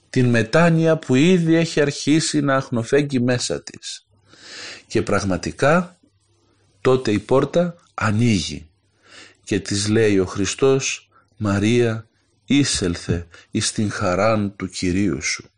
την 0.10 0.30
μετάνοια 0.30 0.98
που 0.98 1.16
ήδη 1.16 1.56
έχει 1.56 1.82
αρχίσει 1.82 2.42
να 2.42 2.56
αχνοφέγγει 2.56 3.20
μέσα 3.20 3.64
της. 3.64 4.08
Και 4.88 5.02
πραγματικά 5.02 6.00
τότε 6.82 7.12
η 7.12 7.20
πόρτα 7.20 7.76
ανοίγει 7.94 8.68
και 9.44 9.60
της 9.60 9.88
λέει 9.88 10.20
ο 10.20 10.26
Χριστός 10.26 11.10
«Μαρία, 11.38 12.08
εισελθε 12.46 13.28
εις 13.52 13.72
την 13.72 13.92
χαράν 13.92 14.56
του 14.56 14.70
Κυρίου 14.70 15.22
σου». 15.22 15.53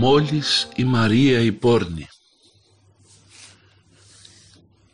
Μόλις 0.00 0.68
η 0.76 0.84
Μαρία 0.84 1.40
η 1.40 1.52
πόρνη 1.52 2.08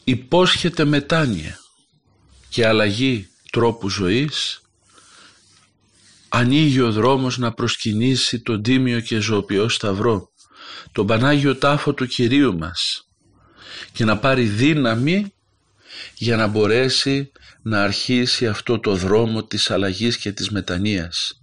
υπόσχεται 0.05 0.85
μετάνοια 0.85 1.59
και 2.49 2.67
αλλαγή 2.67 3.29
τρόπου 3.51 3.89
ζωής 3.89 4.61
ανοίγει 6.29 6.81
ο 6.81 6.93
δρόμος 6.93 7.39
να 7.39 7.53
προσκυνήσει 7.53 8.41
τον 8.41 8.63
τίμιο 8.63 9.01
και 9.01 9.19
ζωοποιό 9.19 9.69
σταυρό 9.69 10.29
τον 10.93 11.07
Πανάγιο 11.07 11.57
Τάφο 11.57 11.95
του 11.95 12.07
Κυρίου 12.07 12.59
μας 12.59 13.09
και 13.93 14.05
να 14.05 14.19
πάρει 14.19 14.45
δύναμη 14.45 15.33
για 16.15 16.37
να 16.37 16.47
μπορέσει 16.47 17.33
να 17.63 17.83
αρχίσει 17.83 18.47
αυτό 18.47 18.81
το 18.81 18.95
δρόμο 18.95 19.45
της 19.45 19.71
αλλαγής 19.71 20.17
και 20.17 20.33
της 20.33 20.51
μετανοίας. 20.51 21.43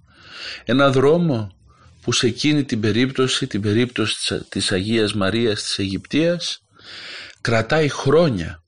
Ένα 0.65 0.91
δρόμο 0.91 1.55
που 2.01 2.11
σε 2.11 2.27
εκείνη 2.27 2.63
την 2.63 2.79
περίπτωση, 2.79 3.47
την 3.47 3.61
περίπτωση 3.61 4.45
της 4.49 4.71
Αγίας 4.71 5.13
Μαρίας 5.13 5.63
της 5.63 5.79
Αιγυπτίας, 5.79 6.59
κρατάει 7.41 7.89
χρόνια, 7.89 8.63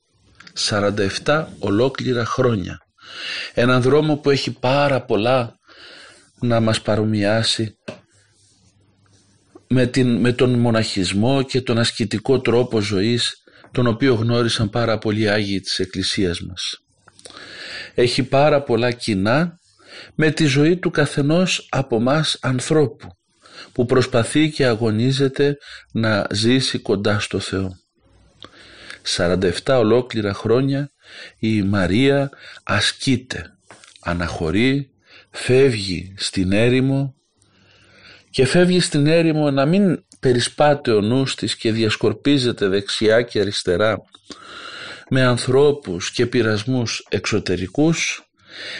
47 0.53 1.47
ολόκληρα 1.59 2.25
χρόνια. 2.25 2.77
Έναν 3.53 3.81
δρόμο 3.81 4.17
που 4.17 4.29
έχει 4.29 4.51
πάρα 4.51 5.05
πολλά 5.05 5.55
να 6.39 6.59
μας 6.59 6.81
παρομοιάσει 6.81 7.77
με, 9.67 9.85
την, 9.85 10.19
με 10.19 10.33
τον 10.33 10.59
μοναχισμό 10.59 11.43
και 11.43 11.61
τον 11.61 11.77
ασκητικό 11.77 12.41
τρόπο 12.41 12.79
ζωής 12.79 13.43
τον 13.71 13.87
οποίο 13.87 14.13
γνώρισαν 14.13 14.69
πάρα 14.69 14.97
πολλοί 14.97 15.29
Άγιοι 15.29 15.59
της 15.59 15.79
Εκκλησίας 15.79 16.41
μας. 16.41 16.77
Έχει 17.93 18.23
πάρα 18.23 18.63
πολλά 18.63 18.91
κοινά 18.91 19.59
με 20.15 20.31
τη 20.31 20.45
ζωή 20.45 20.77
του 20.77 20.91
καθενός 20.91 21.67
από 21.69 21.99
μας 21.99 22.37
ανθρώπου 22.41 23.07
που 23.71 23.85
προσπαθεί 23.85 24.49
και 24.49 24.65
αγωνίζεται 24.65 25.57
να 25.91 26.27
ζήσει 26.31 26.79
κοντά 26.79 27.19
στο 27.19 27.39
Θεό. 27.39 27.77
47 29.15 29.51
ολόκληρα 29.67 30.33
χρόνια 30.33 30.91
η 31.39 31.61
Μαρία 31.61 32.29
ασκείται, 32.63 33.57
αναχωρεί, 34.01 34.89
φεύγει 35.31 36.13
στην 36.17 36.51
έρημο 36.51 37.15
και 38.29 38.45
φεύγει 38.45 38.79
στην 38.79 39.07
έρημο 39.07 39.51
να 39.51 39.65
μην 39.65 40.03
περισπάται 40.19 40.91
ο 40.91 41.01
νους 41.01 41.35
της 41.35 41.55
και 41.55 41.71
διασκορπίζεται 41.71 42.67
δεξιά 42.67 43.21
και 43.21 43.39
αριστερά 43.39 44.01
με 45.09 45.21
ανθρώπους 45.21 46.11
και 46.11 46.25
πειρασμούς 46.25 47.05
εξωτερικούς 47.09 48.27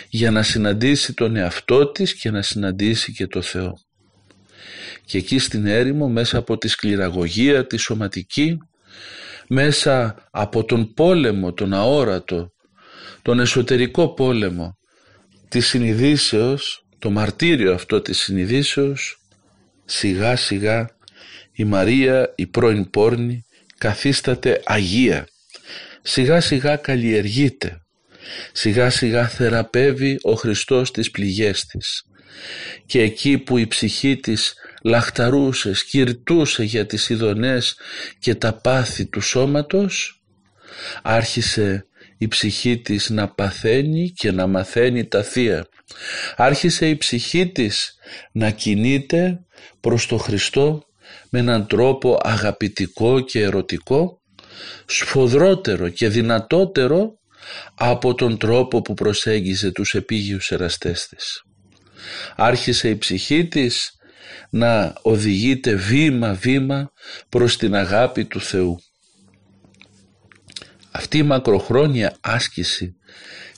για 0.10 0.32
να 0.32 0.44
συναντήσει 0.44 1.14
τον 1.14 1.36
εαυτό 1.36 1.92
της 1.92 2.14
και 2.14 2.32
να 2.32 2.42
συναντήσει 2.42 3.14
και 3.14 3.28
το 3.28 3.42
Θεό. 3.42 3.80
Και 5.14 5.20
εκεί 5.20 5.40
στην 5.40 5.66
έρημο 5.66 6.10
μέσα 6.10 6.38
από 6.38 6.58
τη 6.58 6.68
σκληραγωγία, 6.68 7.68
τη 7.68 7.78
σωματική 7.78 8.58
μέσα 9.48 10.16
από 10.32 10.66
τον 10.66 10.94
πόλεμο, 10.94 11.54
τον 11.54 11.74
αόρατο, 11.74 12.54
τον 13.22 13.40
εσωτερικό 13.40 14.14
πόλεμο 14.14 14.78
της 15.50 15.68
συνειδήσεως, 15.68 16.86
το 17.00 17.10
μαρτύριο 17.10 17.74
αυτό 17.74 18.02
της 18.02 18.18
συνειδήσεως, 18.18 19.18
σιγά 19.86 20.36
σιγά 20.36 20.90
η 21.52 21.64
Μαρία, 21.64 22.34
η 22.36 22.48
πρώην 22.48 22.90
πόρνη, 22.90 23.42
καθίσταται 23.78 24.62
Αγία. 24.66 25.28
Σιγά 26.02 26.42
σιγά 26.42 26.76
καλλιεργείται. 26.76 27.82
Σιγά 28.52 28.90
σιγά 28.90 29.28
θεραπεύει 29.28 30.20
ο 30.22 30.34
Χριστός 30.34 30.92
τις 30.92 31.12
πληγές 31.12 31.66
της. 31.66 32.04
Και 32.86 33.02
εκεί 33.02 33.38
που 33.38 33.58
η 33.58 33.68
ψυχή 33.68 34.16
της 34.16 34.54
λαχταρούσε, 34.84 35.74
σκυρτούσε 35.74 36.64
για 36.64 36.86
τις 36.86 37.10
ειδονές 37.10 37.78
και 38.20 38.36
τα 38.36 38.54
πάθη 38.54 39.06
του 39.06 39.22
σώματος, 39.22 40.24
άρχισε 41.02 41.88
η 42.18 42.28
ψυχή 42.28 42.78
της 42.78 43.10
να 43.10 43.28
παθαίνει 43.28 44.10
και 44.10 44.32
να 44.32 44.48
μαθαίνει 44.48 45.08
τα 45.08 45.24
θεία. 45.24 45.68
Άρχισε 46.36 46.90
η 46.90 46.98
ψυχή 46.98 47.52
της 47.52 47.96
να 48.32 48.50
κινείται 48.50 49.40
προς 49.80 50.06
το 50.06 50.18
Χριστό 50.18 50.84
με 51.30 51.40
έναν 51.40 51.68
τρόπο 51.68 52.20
αγαπητικό 52.24 53.20
και 53.20 53.42
ερωτικό, 53.42 54.22
σφοδρότερο 54.86 55.90
και 55.90 56.08
δυνατότερο 56.08 57.18
από 57.76 58.16
τον 58.16 58.38
τρόπο 58.38 58.82
που 58.82 58.94
προσέγγιζε 58.94 59.72
τους 59.72 59.94
επίγειους 59.94 60.52
εραστές 60.52 61.08
της. 61.08 61.44
Άρχισε 62.36 62.90
η 62.90 62.98
ψυχή 62.98 63.48
της 63.48 63.98
να 64.54 64.94
οδηγείται 65.02 65.76
βήμα-βήμα 65.76 66.92
προς 67.30 67.58
την 67.58 67.76
αγάπη 67.76 68.26
του 68.26 68.42
Θεού. 68.42 68.80
Αυτή 70.92 71.18
η 71.18 71.24
μακροχρόνια 71.24 72.18
άσκηση 72.22 72.96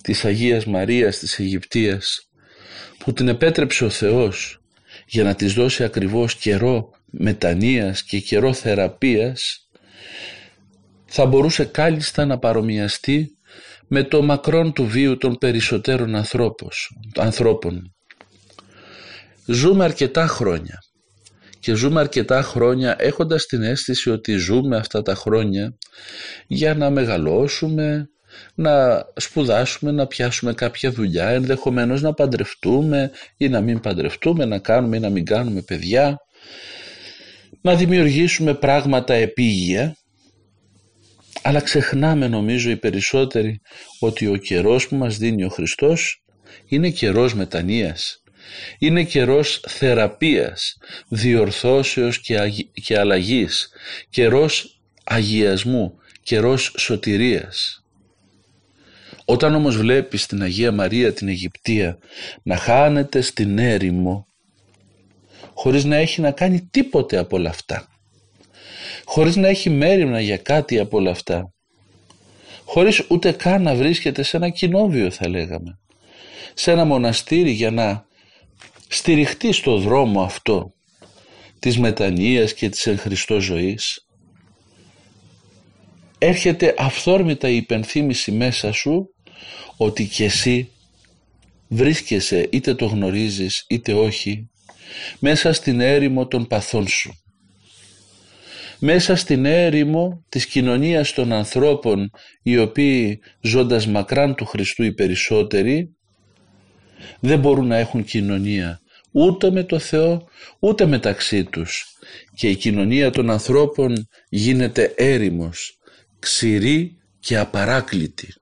της 0.02 0.26
Αγίας 0.26 0.66
Μαρίας 0.66 1.18
της 1.18 1.40
Αιγυπτίας 1.40 2.30
που 2.98 3.14
την 3.14 3.28
επέτρεψε 3.28 3.86
ο 3.86 3.90
Θεός 3.90 4.62
για 5.08 5.24
να 5.24 5.36
της 5.36 5.54
δώσει 5.54 5.84
ακριβώς 5.84 6.36
καιρό 6.36 6.90
μετανοίας 7.06 8.04
και 8.04 8.20
καιρό 8.20 8.54
θεραπείας 8.54 9.68
θα 11.06 11.26
μπορούσε 11.26 11.66
κάλλιστα 11.66 12.26
να 12.26 12.40
παρομοιαστεί 12.40 13.38
με 13.88 14.04
το 14.04 14.24
μακρόν 14.24 14.74
του 14.74 14.86
βίου 14.86 15.18
των 15.18 15.38
περισσότερων 15.38 16.16
ανθρώπων. 17.16 17.96
Ζούμε 19.46 19.84
αρκετά 19.84 20.28
χρόνια 20.28 20.85
και 21.66 21.76
ζούμε 21.76 22.00
αρκετά 22.00 22.42
χρόνια 22.42 22.96
έχοντας 23.00 23.46
την 23.46 23.62
αίσθηση 23.62 24.10
ότι 24.10 24.36
ζούμε 24.36 24.78
αυτά 24.78 25.02
τα 25.02 25.16
χρόνια 25.16 25.78
για 26.48 26.76
να 26.76 26.90
μεγαλώσουμε, 26.90 28.10
να 28.56 29.06
σπουδάσουμε, 29.16 29.92
να 29.92 30.08
πιάσουμε 30.08 30.54
κάποια 30.54 30.92
δουλειά, 30.92 31.28
ενδεχομένως 31.30 32.02
να 32.02 32.14
παντρευτούμε 32.14 33.12
ή 33.38 33.50
να 33.50 33.62
μην 33.62 33.80
παντρευτούμε, 33.80 34.46
να 34.46 34.60
κάνουμε 34.60 34.98
ή 34.98 35.00
να 35.00 35.10
μην 35.10 35.26
κάνουμε 35.26 35.62
παιδιά, 35.62 36.18
να 37.62 37.76
δημιουργήσουμε 37.76 38.54
πράγματα 38.54 39.14
επίγεια, 39.14 39.96
αλλά 41.42 41.62
ξεχνάμε 41.62 42.28
νομίζω 42.28 42.70
οι 42.70 42.78
περισσότεροι 42.78 43.60
ότι 44.00 44.28
ο 44.28 44.36
καιρός 44.36 44.88
που 44.88 44.96
μας 44.96 45.18
δίνει 45.18 45.44
ο 45.44 45.50
Χριστός 45.50 46.24
είναι 46.68 46.90
καιρός 46.90 47.36
μετανοίας 47.36 48.24
είναι 48.80 49.04
καιρός 49.04 49.62
θεραπείας, 49.68 50.78
διορθώσεως 51.08 52.20
και, 52.20 52.38
και 52.74 53.00
αλλαγής, 53.00 53.70
καιρός 54.10 54.82
αγιασμού, 55.04 55.98
καιρός 56.24 56.74
σωτηρίας. 56.78 57.84
Όταν 59.26 59.56
όμως 59.56 59.78
βλέπεις 59.78 60.26
την 60.26 60.42
Αγία 60.42 60.72
Μαρία 60.72 61.14
την 61.14 61.28
Αιγυπτία 61.28 61.98
να 62.44 62.58
χάνεται 62.58 63.22
στην 63.22 63.58
έρημο 63.58 64.28
χωρίς 65.54 65.84
να 65.84 65.96
έχει 65.96 66.22
να 66.22 66.32
κάνει 66.32 66.68
τίποτε 66.72 67.18
από 67.18 67.36
όλα 67.36 67.50
αυτά 67.50 67.88
χωρίς 69.06 69.36
να 69.36 69.48
έχει 69.48 69.70
μέρημνα 69.70 70.22
για 70.22 70.38
κάτι 70.38 70.80
από 70.80 70.98
όλα 70.98 71.12
αυτά 71.12 71.54
χωρίς 72.66 73.06
ούτε 73.10 73.32
καν 73.32 73.62
να 73.62 73.76
βρίσκεται 73.76 74.24
σε 74.24 74.38
ένα 74.38 74.50
κοινόβιο 74.50 75.12
θα 75.12 75.30
λέγαμε 75.30 75.80
σε 76.54 76.72
ένα 76.72 76.86
μοναστήρι 76.86 77.52
για 77.52 77.72
να 77.72 78.05
στηριχτεί 78.88 79.52
στο 79.52 79.78
δρόμο 79.78 80.22
αυτό 80.22 80.74
της 81.60 81.80
μετανοίας 81.80 82.54
και 82.54 82.70
της 82.70 82.88
εν 82.88 82.98
Χριστώ 82.98 83.40
ζωής 83.40 84.08
έρχεται 86.18 86.74
αυθόρμητα 86.78 87.50
η 87.50 87.56
υπενθύμηση 87.56 88.32
μέσα 88.32 88.72
σου 88.72 89.10
ότι 89.78 90.08
και 90.08 90.24
εσύ 90.24 90.70
βρίσκεσαι 91.68 92.48
είτε 92.52 92.76
το 92.76 92.86
γνωρίζεις 92.86 93.66
είτε 93.68 93.94
όχι 93.94 94.50
μέσα 95.20 95.54
στην 95.54 95.80
έρημο 95.80 96.28
των 96.28 96.48
παθών 96.48 96.88
σου. 96.88 97.12
Μέσα 98.80 99.16
στην 99.16 99.46
έρημο 99.46 100.26
της 100.30 100.46
κοινωνίας 100.46 101.14
των 101.14 101.32
ανθρώπων 101.32 102.10
οι 102.44 102.58
οποίοι 102.58 103.20
ζώντας 103.42 103.88
μακράν 103.88 104.36
του 104.36 104.46
Χριστού 104.46 104.84
οι 104.84 104.94
περισσότεροι 104.94 105.95
δεν 107.20 107.40
μπορούν 107.40 107.68
να 107.68 107.78
έχουν 107.78 108.04
κοινωνία 108.04 108.80
ούτε 109.12 109.52
με 109.52 109.64
το 109.64 109.80
Θεό 109.80 110.28
ούτε 110.60 110.86
μεταξύ 110.86 111.44
τους 111.44 111.86
και 112.36 112.50
η 112.50 112.56
κοινωνία 112.56 113.10
των 113.10 113.30
ανθρώπων 113.30 114.08
γίνεται 114.30 114.94
έρημος, 114.98 115.80
ξηρή 116.20 116.98
και 117.20 117.38
απαράκλητη. 117.38 118.34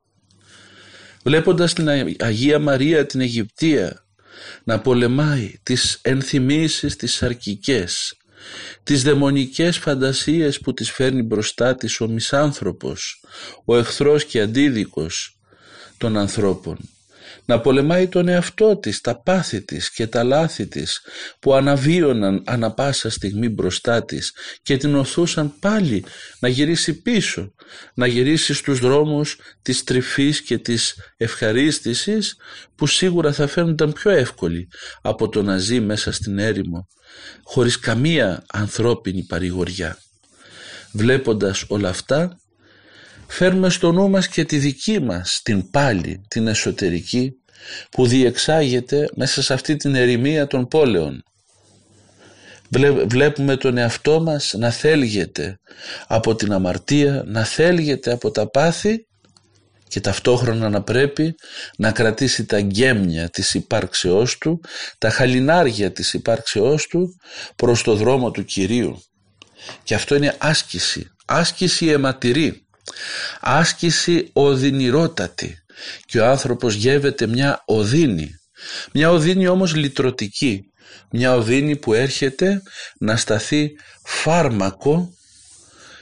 Βλέποντας 1.23 1.73
την 1.73 1.89
Αγία 2.19 2.59
Μαρία 2.59 3.05
την 3.05 3.21
Αιγυπτία 3.21 4.05
να 4.63 4.79
πολεμάει 4.79 5.53
τις 5.63 5.99
ενθυμίσεις 6.01 6.95
τις 6.95 7.23
αρκικές, 7.23 8.17
τις 8.83 9.03
δαιμονικές 9.03 9.77
φαντασίες 9.77 10.59
που 10.59 10.73
τις 10.73 10.91
φέρνει 10.91 11.21
μπροστά 11.21 11.75
της 11.75 11.99
ο 11.99 12.07
μισάνθρωπος, 12.07 13.23
ο 13.65 13.77
εχθρός 13.77 14.25
και 14.25 14.41
αντίδικος 14.41 15.39
των 15.97 16.17
ανθρώπων 16.17 16.77
να 17.45 17.59
πολεμάει 17.59 18.07
τον 18.07 18.27
εαυτό 18.27 18.77
της, 18.77 19.01
τα 19.01 19.21
πάθη 19.21 19.61
της 19.61 19.91
και 19.91 20.07
τα 20.07 20.23
λάθη 20.23 20.67
της 20.67 21.01
που 21.39 21.53
αναβίωναν 21.53 22.43
ανα 22.45 22.73
πάσα 22.73 23.09
στιγμή 23.09 23.49
μπροστά 23.49 24.05
της 24.05 24.33
και 24.61 24.77
την 24.77 24.95
οθούσαν 24.95 25.53
πάλι 25.59 26.05
να 26.39 26.47
γυρίσει 26.47 27.01
πίσω, 27.01 27.53
να 27.93 28.07
γυρίσει 28.07 28.53
στους 28.53 28.79
δρόμους 28.79 29.37
της 29.61 29.83
τρυφής 29.83 30.41
και 30.41 30.57
της 30.57 30.95
ευχαρίστησης 31.17 32.35
που 32.75 32.87
σίγουρα 32.87 33.33
θα 33.33 33.47
φαίνονταν 33.47 33.93
πιο 33.93 34.11
εύκολοι 34.11 34.67
από 35.01 35.29
το 35.29 35.43
να 35.43 35.57
ζει 35.57 35.79
μέσα 35.79 36.11
στην 36.11 36.39
έρημο 36.39 36.87
χωρίς 37.43 37.79
καμία 37.79 38.43
ανθρώπινη 38.53 39.23
παρηγοριά. 39.23 39.97
Βλέποντας 40.91 41.65
όλα 41.67 41.89
αυτά 41.89 42.37
φέρουμε 43.33 43.69
στο 43.69 43.91
νου 43.91 44.09
μας 44.09 44.27
και 44.27 44.45
τη 44.45 44.57
δική 44.57 44.99
μας 44.99 45.41
την 45.43 45.69
πάλι, 45.69 46.21
την 46.27 46.47
εσωτερική 46.47 47.31
που 47.91 48.07
διεξάγεται 48.07 49.09
μέσα 49.15 49.41
σε 49.41 49.53
αυτή 49.53 49.75
την 49.75 49.95
ερημία 49.95 50.47
των 50.47 50.67
πόλεων. 50.67 51.23
Βλέπουμε 53.07 53.57
τον 53.57 53.77
εαυτό 53.77 54.21
μας 54.21 54.53
να 54.57 54.71
θέλγεται 54.71 55.59
από 56.07 56.35
την 56.35 56.53
αμαρτία, 56.53 57.23
να 57.25 57.43
θέλγεται 57.43 58.11
από 58.11 58.31
τα 58.31 58.49
πάθη 58.49 59.07
και 59.87 59.99
ταυτόχρονα 59.99 60.69
να 60.69 60.83
πρέπει 60.83 61.35
να 61.77 61.91
κρατήσει 61.91 62.45
τα 62.45 62.61
γκέμια 62.61 63.29
της 63.29 63.53
υπάρξεώς 63.53 64.37
του, 64.37 64.61
τα 64.97 65.09
χαλινάρια 65.09 65.91
της 65.91 66.13
υπάρξεώς 66.13 66.87
του 66.87 67.15
προς 67.55 67.83
το 67.83 67.95
δρόμο 67.95 68.31
του 68.31 68.43
Κυρίου. 68.43 69.03
Και 69.83 69.95
αυτό 69.95 70.15
είναι 70.15 70.35
άσκηση, 70.39 71.11
άσκηση 71.25 71.87
αιματηρή 71.87 72.62
άσκηση 73.39 74.29
οδυνηρότατη 74.33 75.57
και 76.05 76.19
ο 76.19 76.25
άνθρωπος 76.25 76.73
γεύεται 76.73 77.27
μια 77.27 77.63
οδύνη. 77.65 78.39
Μια 78.91 79.11
οδύνη 79.11 79.47
όμως 79.47 79.75
λυτρωτική. 79.75 80.65
Μια 81.11 81.35
οδύνη 81.35 81.75
που 81.75 81.93
έρχεται 81.93 82.61
να 82.99 83.17
σταθεί 83.17 83.71
φάρμακο 84.03 85.13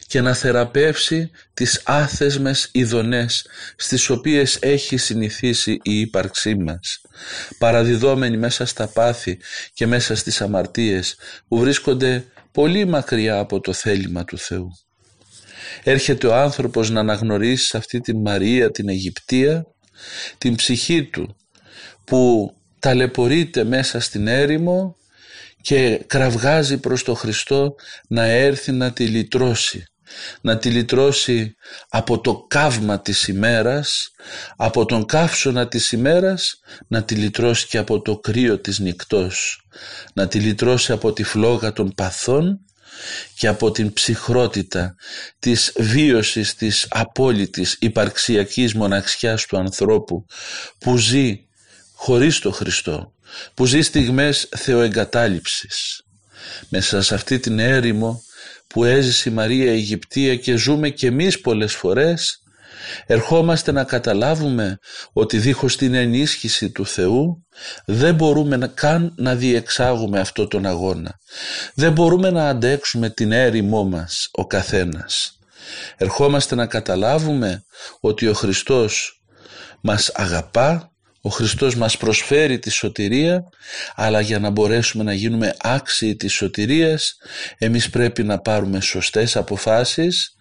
και 0.08 0.22
να 0.22 0.34
θεραπεύσει 0.34 1.32
τις 1.54 1.82
άθεσμες 1.86 2.70
ειδονές 2.72 3.46
στις 3.76 4.10
οποίες 4.10 4.58
έχει 4.62 4.98
συνηθίσει 4.98 5.72
η 5.82 6.00
ύπαρξή 6.00 6.56
μας. 6.56 7.02
Παραδιδόμενοι 7.58 8.38
μέσα 8.38 8.66
στα 8.66 8.88
πάθη 8.88 9.40
και 9.74 9.88
μέσα 9.88 10.16
στις 10.16 10.42
αμαρτίες 10.42 11.16
που 11.48 11.58
βρίσκονται 11.58 12.26
πολύ 12.52 12.86
μακριά 12.86 13.38
από 13.40 13.60
το 13.60 13.74
θέλημα 13.74 14.26
του 14.26 14.38
Θεού 14.38 14.72
έρχεται 15.84 16.28
ο 16.28 16.36
άνθρωπος 16.36 16.90
να 16.90 17.00
αναγνωρίσει 17.00 17.78
αυτή 17.78 18.00
την 18.00 18.22
Μαρία 18.22 18.72
την 18.72 18.90
Αιγυπτία 18.90 19.66
την 20.38 20.56
ψυχή 20.56 21.04
του 21.04 21.36
που 22.04 22.52
ταλαιπωρείται 22.80 23.64
μέσα 23.64 24.00
στην 24.00 24.28
έρημο 24.28 24.96
και 25.62 26.04
κραυγάζει 26.08 26.78
προς 26.78 27.04
το 27.04 27.14
Χριστό 27.14 27.76
να 28.08 28.24
έρθει 28.24 28.72
να 28.72 28.94
τη 28.94 29.06
λυτρώσει. 29.06 29.86
Να 30.42 30.58
τη 30.58 30.70
λυτρώσει 30.70 31.56
από 31.90 32.22
το 32.22 32.46
καύμα 32.48 33.02
της 33.02 33.28
ημέρας 33.28 34.12
από 34.56 34.86
τον 34.86 35.06
καύσωνα 35.06 35.68
της 35.68 35.92
ημέρας 35.92 36.60
να 36.88 37.04
τη 37.04 37.16
λυτρώσει 37.16 37.68
και 37.68 37.78
από 37.78 38.02
το 38.02 38.20
κρύο 38.20 38.60
της 38.60 38.80
νυχτός. 38.80 39.66
Να 40.14 40.28
τη 40.28 40.40
λυτρώσει 40.40 40.92
από 40.92 41.14
τη 41.14 41.24
φλόγα 41.24 41.74
των 41.74 41.94
παθών 41.96 42.66
και 43.38 43.48
από 43.48 43.72
την 43.72 43.94
ψυχρότητα 43.94 44.96
της 45.40 45.74
βίωσης 45.78 46.56
της 46.56 46.88
απόλυτης 46.90 47.78
υπαρξιακής 47.80 48.74
μοναξιάς 48.74 49.46
του 49.46 49.58
ανθρώπου 49.58 50.26
που 50.78 50.98
ζει 50.98 51.46
χωρίς 51.94 52.40
το 52.40 52.52
Χριστό, 52.52 53.14
που 53.54 53.66
ζει 53.66 53.82
στιγμές 53.82 54.50
θεοεγκατάλειψης. 54.58 56.02
Μέσα 56.70 57.02
σε 57.02 57.16
αυτή 57.16 57.40
την 57.40 57.60
έρημο 57.60 58.24
που 58.68 58.84
έζησε 58.84 59.30
η 59.30 59.34
Μαρία 59.34 59.72
Αιγυπτία 59.72 60.36
και 60.36 60.56
ζούμε 60.56 60.90
και 60.90 61.08
εμείς 61.08 61.42
πολλές 61.42 61.76
φορές 61.76 62.41
ερχόμαστε 63.06 63.72
να 63.72 63.84
καταλάβουμε 63.84 64.80
ότι 65.14 65.38
δίχως 65.38 65.78
την 65.78 65.94
ενίσχυση 65.94 66.70
του 66.70 66.86
Θεού 66.86 67.46
δεν 67.86 68.16
μπορούμε 68.16 68.72
καν 68.74 69.14
να 69.18 69.36
διεξάγουμε 69.36 70.20
αυτό 70.20 70.48
τον 70.48 70.66
αγώνα. 70.66 71.20
Δεν 71.74 71.92
μπορούμε 71.92 72.30
να 72.30 72.50
αντέξουμε 72.50 73.10
την 73.10 73.32
έρημό 73.32 73.84
μας 73.84 74.30
ο 74.32 74.48
καθένας. 74.48 75.40
Ερχόμαστε 75.98 76.56
να 76.56 76.66
καταλάβουμε 76.66 77.64
ότι 78.00 78.28
ο 78.28 78.34
Χριστός 78.34 79.22
μας 79.82 80.10
αγαπά 80.14 80.91
ο 81.22 81.30
Χριστός 81.30 81.76
μας 81.76 81.98
προσφέρει 81.98 82.60
τη 82.60 82.70
σωτηρία 82.70 83.44
αλλά 83.96 84.22
για 84.22 84.40
να 84.40 84.50
μπορέσουμε 84.50 85.04
να 85.04 85.14
γίνουμε 85.14 85.56
άξιοι 85.60 86.16
της 86.16 86.34
σωτηρίας 86.34 87.18
εμείς 87.58 87.90
πρέπει 87.90 88.24
να 88.24 88.40
πάρουμε 88.40 88.82
σωστές 88.82 89.36
αποφάσεις 89.36 90.36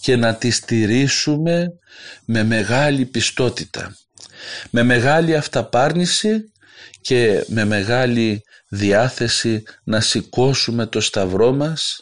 και 0.00 0.16
να 0.16 0.34
τις 0.34 0.56
στηρίσουμε 0.56 1.66
με 2.24 2.44
μεγάλη 2.44 3.06
πιστότητα 3.06 3.96
με 4.70 4.82
μεγάλη 4.82 5.36
αυταπάρνηση 5.36 6.52
και 7.00 7.44
με 7.48 7.64
μεγάλη 7.64 8.42
διάθεση 8.68 9.62
να 9.84 10.00
σηκώσουμε 10.00 10.86
το 10.86 11.00
σταυρό 11.00 11.52
μας 11.52 12.00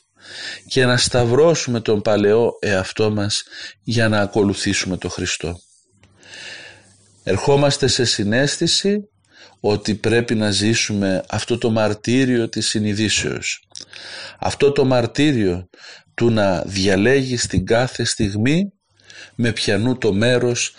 και 0.66 0.84
να 0.84 0.96
σταυρώσουμε 0.96 1.80
τον 1.80 2.02
παλαιό 2.02 2.50
εαυτό 2.60 3.10
μας 3.10 3.42
για 3.82 4.08
να 4.08 4.20
ακολουθήσουμε 4.20 4.96
τον 4.96 5.10
Χριστό 5.10 5.58
ερχόμαστε 7.24 7.86
σε 7.86 8.04
συνέστηση 8.04 9.08
ότι 9.60 9.94
πρέπει 9.94 10.34
να 10.34 10.50
ζήσουμε 10.50 11.24
αυτό 11.28 11.58
το 11.58 11.70
μαρτύριο 11.70 12.48
της 12.48 12.68
συνειδήσεως. 12.68 13.68
Αυτό 14.38 14.72
το 14.72 14.84
μαρτύριο 14.84 15.68
του 16.14 16.30
να 16.30 16.62
διαλέγεις 16.66 17.46
την 17.46 17.66
κάθε 17.66 18.04
στιγμή 18.04 18.72
με 19.34 19.52
ποιανού 19.52 19.98
το 19.98 20.12
μέρος 20.12 20.74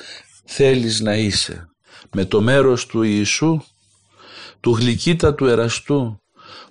θέλεις 0.46 1.00
να 1.00 1.16
είσαι. 1.16 1.66
Με 2.14 2.26
το 2.26 2.42
μέρος 2.42 2.86
του 2.86 3.04
Ιησού, 3.04 3.62
του 4.60 4.72
γλυκύτατου 4.72 5.46
εραστού, 5.46 6.22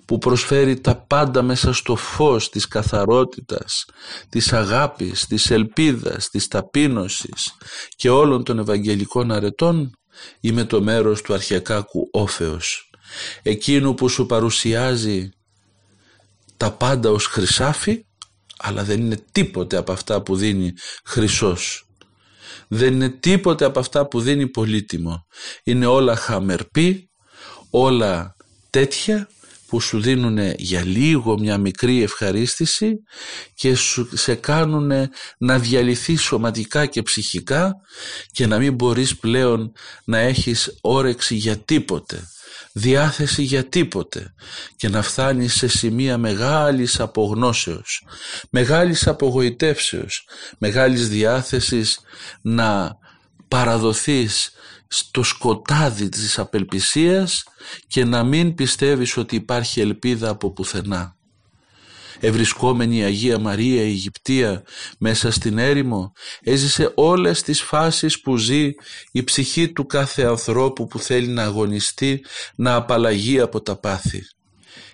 που 0.05 0.17
προσφέρει 0.17 0.79
τα 0.81 0.95
πάντα 0.95 1.41
μέσα 1.41 1.73
στο 1.73 1.95
φως 1.95 2.49
της 2.49 2.67
καθαρότητας, 2.67 3.85
της 4.29 4.53
αγάπης, 4.53 5.25
της 5.25 5.51
ελπίδας, 5.51 6.29
της 6.29 6.47
ταπείνωσης 6.47 7.53
και 7.95 8.09
όλων 8.09 8.43
των 8.43 8.59
Ευαγγελικών 8.59 9.31
αρετών 9.31 9.91
ή 10.39 10.51
με 10.51 10.63
το 10.63 10.81
μέρος 10.81 11.21
του 11.21 11.33
αρχιακάκου 11.33 12.09
όφεως, 12.11 12.89
εκείνου 13.41 13.93
που 13.93 14.09
σου 14.09 14.25
παρουσιάζει 14.25 15.29
τα 16.57 16.71
πάντα 16.71 17.09
ως 17.09 17.25
χρυσάφι, 17.25 18.05
αλλά 18.57 18.83
δεν 18.83 18.99
είναι 18.99 19.23
τίποτε 19.31 19.77
από 19.77 19.91
αυτά 19.91 20.21
που 20.21 20.35
δίνει 20.35 20.73
χρυσός. 21.05 21.87
Δεν 22.67 22.93
είναι 22.93 23.09
τίποτε 23.09 23.65
από 23.65 23.79
αυτά 23.79 24.07
που 24.07 24.21
δίνει 24.21 24.47
πολύτιμο. 24.47 25.25
Είναι 25.63 25.85
όλα 25.85 26.15
χαμερπή, 26.15 27.09
όλα 27.69 28.35
τέτοια 28.69 29.29
που 29.67 29.79
σου 29.79 30.01
δίνουν 30.01 30.37
για 30.57 30.85
λίγο 30.85 31.39
μια 31.39 31.57
μικρή 31.57 32.03
ευχαρίστηση 32.03 33.03
και 33.53 33.75
σου, 33.75 34.09
σε 34.13 34.35
κάνουν 34.35 34.91
να 35.37 35.59
διαλυθεί 35.59 36.15
σωματικά 36.15 36.85
και 36.85 37.01
ψυχικά 37.01 37.75
και 38.31 38.47
να 38.47 38.57
μην 38.57 38.73
μπορείς 38.73 39.17
πλέον 39.17 39.71
να 40.05 40.17
έχεις 40.17 40.77
όρεξη 40.81 41.35
για 41.35 41.57
τίποτε 41.57 42.23
διάθεση 42.77 43.41
για 43.41 43.69
τίποτε 43.69 44.33
και 44.75 44.89
να 44.89 45.01
φτάνεις 45.01 45.53
σε 45.53 45.67
σημεία 45.67 46.17
μεγάλης 46.17 46.99
απογνώσεως, 46.99 48.05
μεγάλης 48.49 49.07
απογοητεύσεως, 49.07 50.27
μεγάλης 50.57 51.09
διάθεσης 51.09 51.99
να 52.41 52.97
παραδοθείς 53.47 54.51
στο 54.97 55.23
σκοτάδι 55.23 56.09
της 56.09 56.39
απελπισίας 56.39 57.43
και 57.87 58.05
να 58.05 58.23
μην 58.23 58.55
πιστεύεις 58.55 59.17
ότι 59.17 59.35
υπάρχει 59.35 59.81
ελπίδα 59.81 60.29
από 60.29 60.51
πουθενά. 60.51 61.15
Ευρισκόμενη 62.19 62.97
η 62.97 63.03
Αγία 63.03 63.39
Μαρία 63.39 63.81
η 63.81 63.85
Αιγυπτία 63.85 64.63
μέσα 64.97 65.31
στην 65.31 65.57
έρημο 65.57 66.11
έζησε 66.41 66.91
όλες 66.95 67.41
τις 67.41 67.61
φάσεις 67.61 68.21
που 68.21 68.37
ζει 68.37 68.69
η 69.11 69.23
ψυχή 69.23 69.71
του 69.71 69.85
κάθε 69.85 70.23
ανθρώπου 70.23 70.87
που 70.87 70.99
θέλει 70.99 71.27
να 71.27 71.43
αγωνιστεί 71.43 72.25
να 72.55 72.75
απαλλαγεί 72.75 73.39
από 73.39 73.61
τα 73.61 73.79
πάθη 73.79 74.21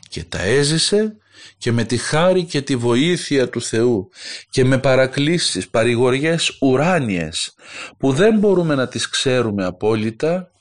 και 0.09 0.23
τα 0.23 0.39
έζησε 0.41 1.15
και 1.58 1.71
με 1.71 1.84
τη 1.84 1.97
χάρη 1.97 2.43
και 2.43 2.62
τη 2.62 2.75
βοήθεια 2.75 3.49
του 3.49 3.62
Θεού 3.62 4.10
και 4.49 4.65
με 4.65 4.77
παρακλήσεις, 4.77 5.69
παρηγοριές 5.69 6.58
ουράνιες 6.62 7.54
που 7.97 8.12
δεν 8.12 8.38
μπορούμε 8.39 8.75
να 8.75 8.88
τις 8.88 9.10
ξέρουμε 9.10 9.65
απόλυτα 9.65 10.51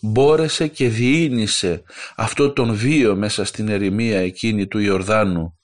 μπόρεσε 0.00 0.66
και 0.66 0.88
διήνυσε 0.88 1.82
αυτό 2.16 2.52
τον 2.52 2.74
βίο 2.74 3.16
μέσα 3.16 3.44
στην 3.44 3.68
ερημία 3.68 4.20
εκείνη 4.20 4.66
του 4.66 4.78
Ιορδάνου. 4.78 5.54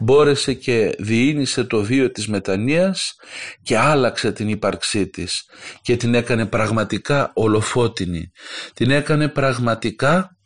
Μπόρεσε 0.00 0.52
και 0.52 0.94
διήνυσε 0.98 1.64
το 1.64 1.82
βίο 1.82 2.10
της 2.10 2.28
μετανοίας 2.28 3.14
και 3.62 3.78
άλλαξε 3.78 4.32
την 4.32 4.48
ύπαρξή 4.48 5.08
της 5.08 5.42
και 5.82 5.96
την 5.96 6.14
έκανε 6.14 6.46
πραγματικά 6.46 7.30
ολοφώτινη 7.34 8.30
την 8.74 8.90
έκανε 8.90 9.28
πραγματικά 9.28 10.36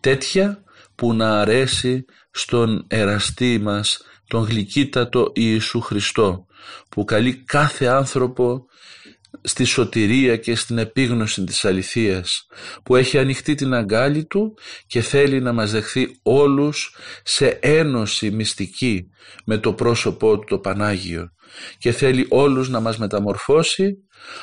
τέτοια 0.00 0.62
που 0.98 1.14
να 1.14 1.40
αρέσει 1.40 2.04
στον 2.30 2.84
εραστή 2.88 3.58
μας 3.58 4.02
τον 4.26 4.44
γλυκύτατο 4.44 5.32
Ιησού 5.34 5.80
Χριστό 5.80 6.46
που 6.88 7.04
καλεί 7.04 7.44
κάθε 7.44 7.86
άνθρωπο 7.86 8.66
στη 9.42 9.64
σωτηρία 9.64 10.36
και 10.36 10.54
στην 10.54 10.78
επίγνωση 10.78 11.44
της 11.44 11.64
αληθείας 11.64 12.46
που 12.82 12.96
έχει 12.96 13.18
ανοιχτεί 13.18 13.54
την 13.54 13.74
αγκάλη 13.74 14.26
του 14.26 14.54
και 14.86 15.00
θέλει 15.00 15.40
να 15.40 15.52
μας 15.52 15.70
δεχθεί 15.70 16.18
όλους 16.22 16.96
σε 17.22 17.46
ένωση 17.62 18.30
μυστική 18.30 19.08
με 19.44 19.58
το 19.58 19.72
πρόσωπό 19.72 20.38
του 20.38 20.44
το 20.48 20.58
Πανάγιο 20.58 21.32
και 21.78 21.92
θέλει 21.92 22.26
όλους 22.28 22.68
να 22.68 22.80
μας 22.80 22.98
μεταμορφώσει 22.98 23.96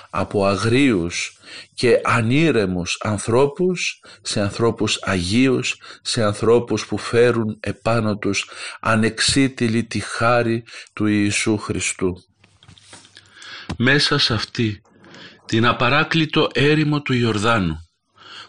από 0.10 0.45
αγρίους 0.45 1.38
και 1.74 2.02
ανήρεμους 2.04 2.98
ανθρώπους 3.04 4.02
σε 4.21 4.41
ανθρώπους 4.41 5.00
αγίους, 5.02 5.76
σε 6.02 6.24
ανθρώπους 6.24 6.86
που 6.86 6.98
φέρουν 6.98 7.58
επάνω 7.60 8.17
τους 8.17 8.50
ανεξίτηλη 8.82 9.84
τη 9.84 10.00
χάρη 10.00 10.63
του 10.93 11.06
Ιησού 11.06 11.58
Χριστού. 11.58 12.13
Μέσα 13.78 14.18
σε 14.18 14.34
αυτή 14.34 14.82
την 15.46 15.66
απαράκλητο 15.66 16.50
έρημο 16.54 17.02
του 17.02 17.14
Ιορδάνου 17.14 17.90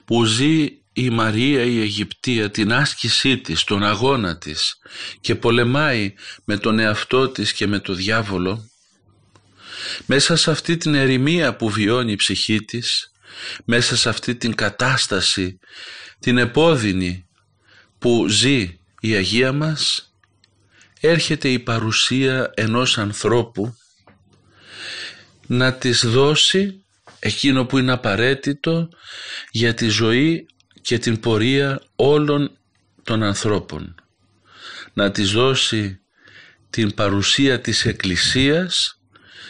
που 0.05 0.25
ζει 0.25 0.69
η 0.93 1.11
Μαρία 1.11 1.63
η 1.63 1.81
Αιγυπτία 1.81 2.51
την 2.51 2.73
άσκησή 2.73 3.39
της, 3.39 3.65
τον 3.65 3.83
αγώνα 3.83 4.39
της 4.39 4.79
και 5.21 5.35
πολεμάει 5.35 6.15
με 6.45 6.59
τον 6.59 6.79
εαυτό 6.79 7.29
της 7.29 7.53
και 7.53 7.67
με 7.67 7.79
το 7.79 7.95
διάβολο 7.95 8.71
μέσα 10.07 10.37
σε 10.37 10.51
αυτή 10.51 10.77
την 10.77 10.95
ερημία 10.95 11.57
που 11.57 11.71
βιώνει 11.71 12.13
η 12.13 12.17
ψυχή 12.17 12.65
της 12.65 13.13
μέσα 13.65 13.97
σε 13.97 14.09
αυτή 14.09 14.35
την 14.35 14.55
κατάσταση 14.55 15.59
την 16.19 16.39
επώδυνη 16.39 17.27
που 17.99 18.29
ζει 18.29 18.79
η 19.01 19.15
Αγία 19.15 19.53
μας 19.53 20.13
έρχεται 21.01 21.49
η 21.49 21.59
παρουσία 21.59 22.53
ενός 22.55 22.99
ανθρώπου 22.99 23.77
να 25.47 25.75
της 25.75 26.07
δώσει 26.07 26.85
εκείνο 27.19 27.65
που 27.67 27.79
είναι 27.79 27.93
απαραίτητο 27.93 28.89
για 29.51 29.75
τη 29.75 29.89
ζωή 29.89 30.47
και 30.81 30.99
την 30.99 31.21
πορεία 31.21 31.83
όλων 31.97 32.59
των 33.03 33.23
ανθρώπων. 33.23 33.95
Να 34.93 35.11
της 35.11 35.31
δώσει 35.31 36.01
την 36.71 36.95
παρουσία 36.95 37.61
της 37.61 37.85
Εκκλησίας 37.85 39.01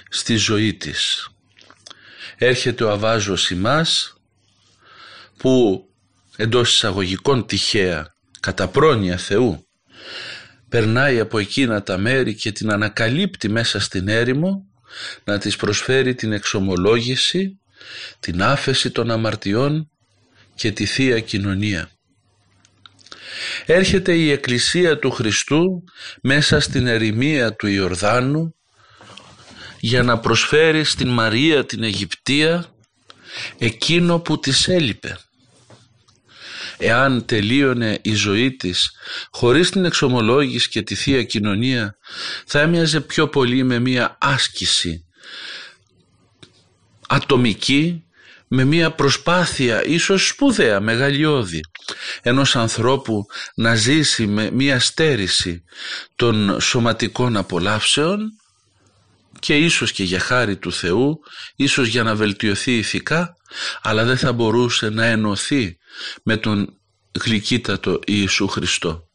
στη 0.09 0.37
ζωή 0.37 0.75
της. 0.75 1.29
Έρχεται 2.37 2.85
ο 2.85 2.91
Αβάζος 2.91 3.51
ημάς 3.51 4.21
που 5.37 5.85
εντός 6.37 6.75
εισαγωγικών 6.75 7.47
τυχαία 7.47 8.15
κατά 8.41 8.69
πρόνοια 8.69 9.17
Θεού 9.17 9.67
περνάει 10.69 11.21
από 11.21 11.39
εκείνα 11.39 11.83
τα 11.83 11.99
μέρη 11.99 12.35
και 12.35 12.53
την 12.53 12.73
ανακαλύπτει 12.73 13.49
μέσα 13.49 13.81
στην 13.81 14.09
έρημο 14.09 14.67
να 15.25 15.39
της 15.39 15.57
προσφέρει 15.57 16.15
την 16.15 16.33
εξομολόγηση, 16.33 17.61
την 18.21 18.43
άφεση 18.43 18.91
των 18.91 19.11
αμαρτιών 19.11 19.91
και 20.55 20.73
τη 20.73 20.87
Θεία 20.87 21.21
Κοινωνία. 21.21 21.91
Έρχεται 23.67 24.15
η 24.15 24.31
Εκκλησία 24.31 24.99
του 24.99 25.11
Χριστού 25.11 25.85
μέσα 26.23 26.61
στην 26.61 26.87
ερημία 26.87 27.55
του 27.55 27.67
Ιορδάνου 27.67 28.55
για 29.81 30.03
να 30.03 30.19
προσφέρει 30.19 30.85
στην 30.85 31.09
Μαρία 31.09 31.67
την 31.67 31.83
Αιγυπτία 31.83 32.75
εκείνο 33.59 34.19
που 34.19 34.39
της 34.39 34.69
έλειπε. 34.69 35.19
Εάν 36.79 37.25
τελείωνε 37.25 37.99
η 38.03 38.15
ζωή 38.15 38.57
της 38.57 38.91
χωρίς 39.31 39.71
την 39.71 39.85
εξομολόγηση 39.85 40.69
και 40.69 40.83
τη 40.83 40.95
Θεία 40.95 41.23
Κοινωνία 41.23 41.97
θα 42.47 42.61
έμοιαζε 42.61 43.01
πιο 43.01 43.29
πολύ 43.29 43.63
με 43.63 43.79
μία 43.79 44.17
άσκηση 44.21 45.05
ατομική 47.09 48.07
με 48.49 48.65
μία 48.65 48.91
προσπάθεια 48.91 49.85
ίσως 49.85 50.29
σπουδαία, 50.29 50.81
μεγαλειώδη 50.81 51.61
ενός 52.23 52.57
ανθρώπου 52.57 53.27
να 53.55 53.75
ζήσει 53.75 54.27
με 54.27 54.51
μία 54.51 54.81
στέρηση 54.81 55.65
των 56.17 56.61
σωματικών 56.61 57.37
απολαύσεων 57.37 58.33
και 59.47 59.57
ίσως 59.57 59.93
και 59.93 60.05
για 60.05 60.19
χάρη 60.19 60.57
του 60.57 60.73
Θεού, 60.73 61.19
ίσως 61.57 61.89
για 61.89 62.03
να 62.03 62.15
βελτιωθεί 62.15 62.77
ηθικά, 62.77 63.37
αλλά 63.83 64.05
δεν 64.05 64.17
θα 64.17 64.33
μπορούσε 64.33 64.89
να 64.89 65.05
ενωθεί 65.05 65.77
με 66.23 66.37
τον 66.37 66.79
γλυκύτατο 67.25 68.01
Ιησού 68.07 68.49
Χριστό. 68.49 69.09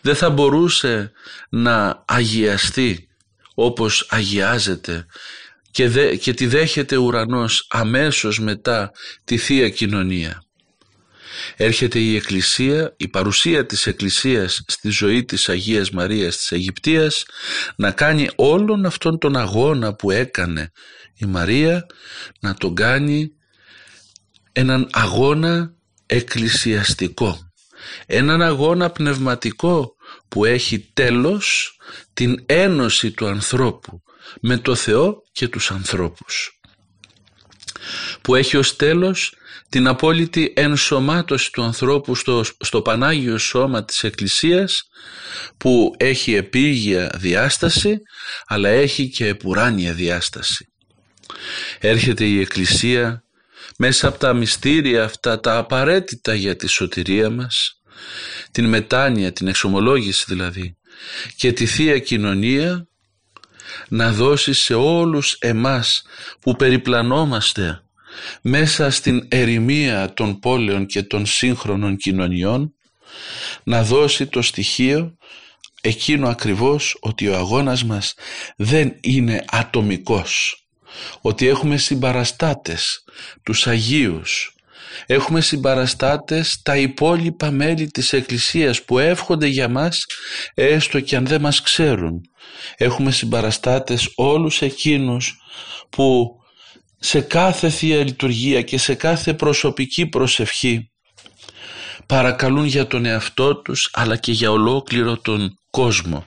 Δεν 0.00 0.14
θα 0.14 0.30
μπορούσε 0.30 1.12
να 1.50 2.04
αγιαστεί 2.06 3.08
όπως 3.54 4.06
αγιάζεται 4.10 5.06
και, 5.70 5.88
δε, 5.88 6.16
και 6.16 6.34
τη 6.34 6.46
δέχεται 6.46 6.96
ουρανός 6.96 7.66
αμέσως 7.68 8.40
μετά 8.40 8.90
τη 9.24 9.36
Θεία 9.36 9.68
Κοινωνία. 9.68 10.42
Έρχεται 11.56 11.98
η 11.98 12.16
Εκκλησία, 12.16 12.94
η 12.96 13.08
παρουσία 13.08 13.66
της 13.66 13.86
Εκκλησίας 13.86 14.62
στη 14.66 14.88
ζωή 14.88 15.24
της 15.24 15.48
Αγίας 15.48 15.90
Μαρίας 15.90 16.36
της 16.36 16.52
Αιγυπτίας 16.52 17.24
να 17.76 17.90
κάνει 17.90 18.28
όλον 18.36 18.86
αυτόν 18.86 19.18
τον 19.18 19.36
αγώνα 19.36 19.94
που 19.94 20.10
έκανε 20.10 20.72
η 21.14 21.26
Μαρία 21.26 21.86
να 22.40 22.54
τον 22.54 22.74
κάνει 22.74 23.32
έναν 24.52 24.88
αγώνα 24.92 25.72
εκκλησιαστικό. 26.06 27.52
Έναν 28.06 28.42
αγώνα 28.42 28.90
πνευματικό 28.90 29.94
που 30.28 30.44
έχει 30.44 30.78
τέλος 30.78 31.76
την 32.14 32.42
ένωση 32.46 33.10
του 33.10 33.26
ανθρώπου 33.26 34.02
με 34.40 34.58
το 34.58 34.74
Θεό 34.74 35.22
και 35.32 35.48
τους 35.48 35.70
ανθρώπους. 35.70 36.60
Που 38.22 38.34
έχει 38.34 38.56
ως 38.56 38.76
τέλος 38.76 39.34
την 39.68 39.86
απόλυτη 39.86 40.52
ενσωμάτωση 40.56 41.52
του 41.52 41.62
ανθρώπου 41.62 42.14
στο, 42.14 42.44
στο 42.60 42.82
Πανάγιο 42.82 43.38
Σώμα 43.38 43.84
της 43.84 44.02
Εκκλησίας 44.02 44.82
που 45.56 45.94
έχει 45.96 46.34
επίγεια 46.34 47.14
διάσταση 47.18 47.96
αλλά 48.46 48.68
έχει 48.68 49.08
και 49.08 49.26
επουράνια 49.26 49.92
διάσταση. 49.92 50.72
Έρχεται 51.78 52.24
η 52.24 52.40
Εκκλησία 52.40 53.22
μέσα 53.78 54.08
από 54.08 54.18
τα 54.18 54.32
μυστήρια 54.32 55.04
αυτά 55.04 55.40
τα 55.40 55.56
απαραίτητα 55.56 56.34
για 56.34 56.56
τη 56.56 56.66
σωτηρία 56.66 57.30
μας 57.30 57.72
την 58.50 58.64
μετάνοια, 58.64 59.32
την 59.32 59.46
εξομολόγηση 59.46 60.24
δηλαδή 60.28 60.76
και 61.36 61.52
τη 61.52 61.66
Θεία 61.66 61.98
Κοινωνία 61.98 62.86
να 63.88 64.12
δώσει 64.12 64.52
σε 64.52 64.74
όλους 64.74 65.36
εμάς 65.40 66.02
που 66.40 66.56
περιπλανόμαστε 66.56 67.82
μέσα 68.42 68.90
στην 68.90 69.26
ερημία 69.28 70.12
των 70.14 70.38
πόλεων 70.38 70.86
και 70.86 71.02
των 71.02 71.26
σύγχρονων 71.26 71.96
κοινωνιών 71.96 72.74
να 73.64 73.82
δώσει 73.82 74.26
το 74.26 74.42
στοιχείο 74.42 75.16
εκείνο 75.80 76.28
ακριβώς 76.28 76.96
ότι 77.00 77.28
ο 77.28 77.36
αγώνας 77.36 77.84
μας 77.84 78.14
δεν 78.56 78.96
είναι 79.00 79.44
ατομικός. 79.46 80.62
Ότι 81.20 81.46
έχουμε 81.48 81.76
συμπαραστάτες 81.76 83.04
τους 83.42 83.66
Αγίους. 83.66 84.52
Έχουμε 85.06 85.40
συμπαραστάτες 85.40 86.62
τα 86.62 86.76
υπόλοιπα 86.76 87.50
μέλη 87.50 87.90
της 87.90 88.12
Εκκλησίας 88.12 88.82
που 88.82 88.98
εύχονται 88.98 89.46
για 89.46 89.68
μας 89.68 90.06
έστω 90.54 91.00
και 91.00 91.16
αν 91.16 91.26
δεν 91.26 91.40
μας 91.40 91.62
ξέρουν. 91.62 92.20
Έχουμε 92.76 93.10
συμπαραστάτες 93.10 94.12
όλους 94.14 94.62
εκείνους 94.62 95.36
που 95.90 96.37
σε 96.98 97.20
κάθε 97.20 97.68
Θεία 97.68 98.04
Λειτουργία 98.04 98.62
και 98.62 98.78
σε 98.78 98.94
κάθε 98.94 99.34
προσωπική 99.34 100.06
προσευχή 100.06 100.90
παρακαλούν 102.06 102.64
για 102.64 102.86
τον 102.86 103.04
εαυτό 103.04 103.56
τους 103.56 103.90
αλλά 103.92 104.16
και 104.16 104.32
για 104.32 104.50
ολόκληρο 104.50 105.18
τον 105.18 105.58
κόσμο 105.70 106.26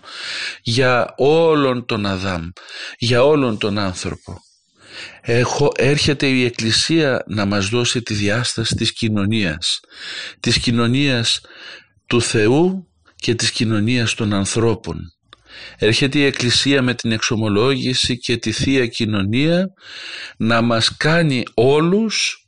για 0.61 1.13
όλον 1.17 1.85
τον 1.85 2.05
Αδάμ 2.05 2.49
για 2.97 3.23
όλον 3.23 3.57
τον 3.57 3.77
άνθρωπο. 3.77 4.37
Έχω, 5.21 5.71
έρχεται 5.75 6.27
η 6.27 6.45
Εκκλησία 6.45 7.23
να 7.27 7.45
μας 7.45 7.67
δώσει 7.67 8.01
τη 8.01 8.13
διάσταση 8.13 8.75
της 8.75 8.93
κοινωνίας 8.93 9.79
της 10.39 10.59
κοινωνίας 10.59 11.41
του 12.07 12.21
Θεού 12.21 12.87
και 13.15 13.35
της 13.35 13.51
κοινωνίας 13.51 14.13
των 14.13 14.33
ανθρώπων 14.33 15.13
έρχεται 15.77 16.19
η 16.19 16.25
Εκκλησία 16.25 16.81
με 16.81 16.93
την 16.93 17.11
εξομολόγηση 17.11 18.17
και 18.17 18.37
τη 18.37 18.51
Θεία 18.51 18.87
Κοινωνία 18.87 19.73
να 20.37 20.61
μας 20.61 20.97
κάνει 20.97 21.43
όλους 21.53 22.45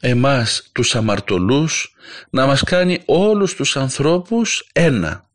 εμάς 0.00 0.70
τους 0.72 0.94
αμαρτωλούς 0.94 1.94
να 2.30 2.46
μας 2.46 2.62
κάνει 2.62 3.02
όλους 3.06 3.54
τους 3.54 3.76
ανθρώπους 3.76 4.68
ένα 4.72 5.28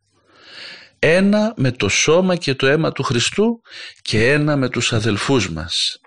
ένα 1.04 1.54
με 1.58 1.72
το 1.72 1.90
σώμα 1.90 2.36
και 2.36 2.56
το 2.56 2.68
αίμα 2.68 2.92
του 2.92 3.04
Χριστού 3.04 3.62
και 4.02 4.32
ένα 4.32 4.58
με 4.58 4.70
τους 4.70 4.94
αδελφούς 4.94 5.50
μας. 5.50 6.00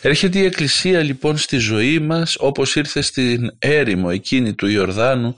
Έρχεται 0.00 0.38
η 0.38 0.44
Εκκλησία 0.44 1.02
λοιπόν 1.02 1.36
στη 1.36 1.56
ζωή 1.56 1.98
μας 1.98 2.36
όπως 2.38 2.74
ήρθε 2.74 3.00
στην 3.00 3.50
έρημο 3.58 4.08
εκείνη 4.12 4.54
του 4.54 4.66
Ιορδάνου 4.66 5.34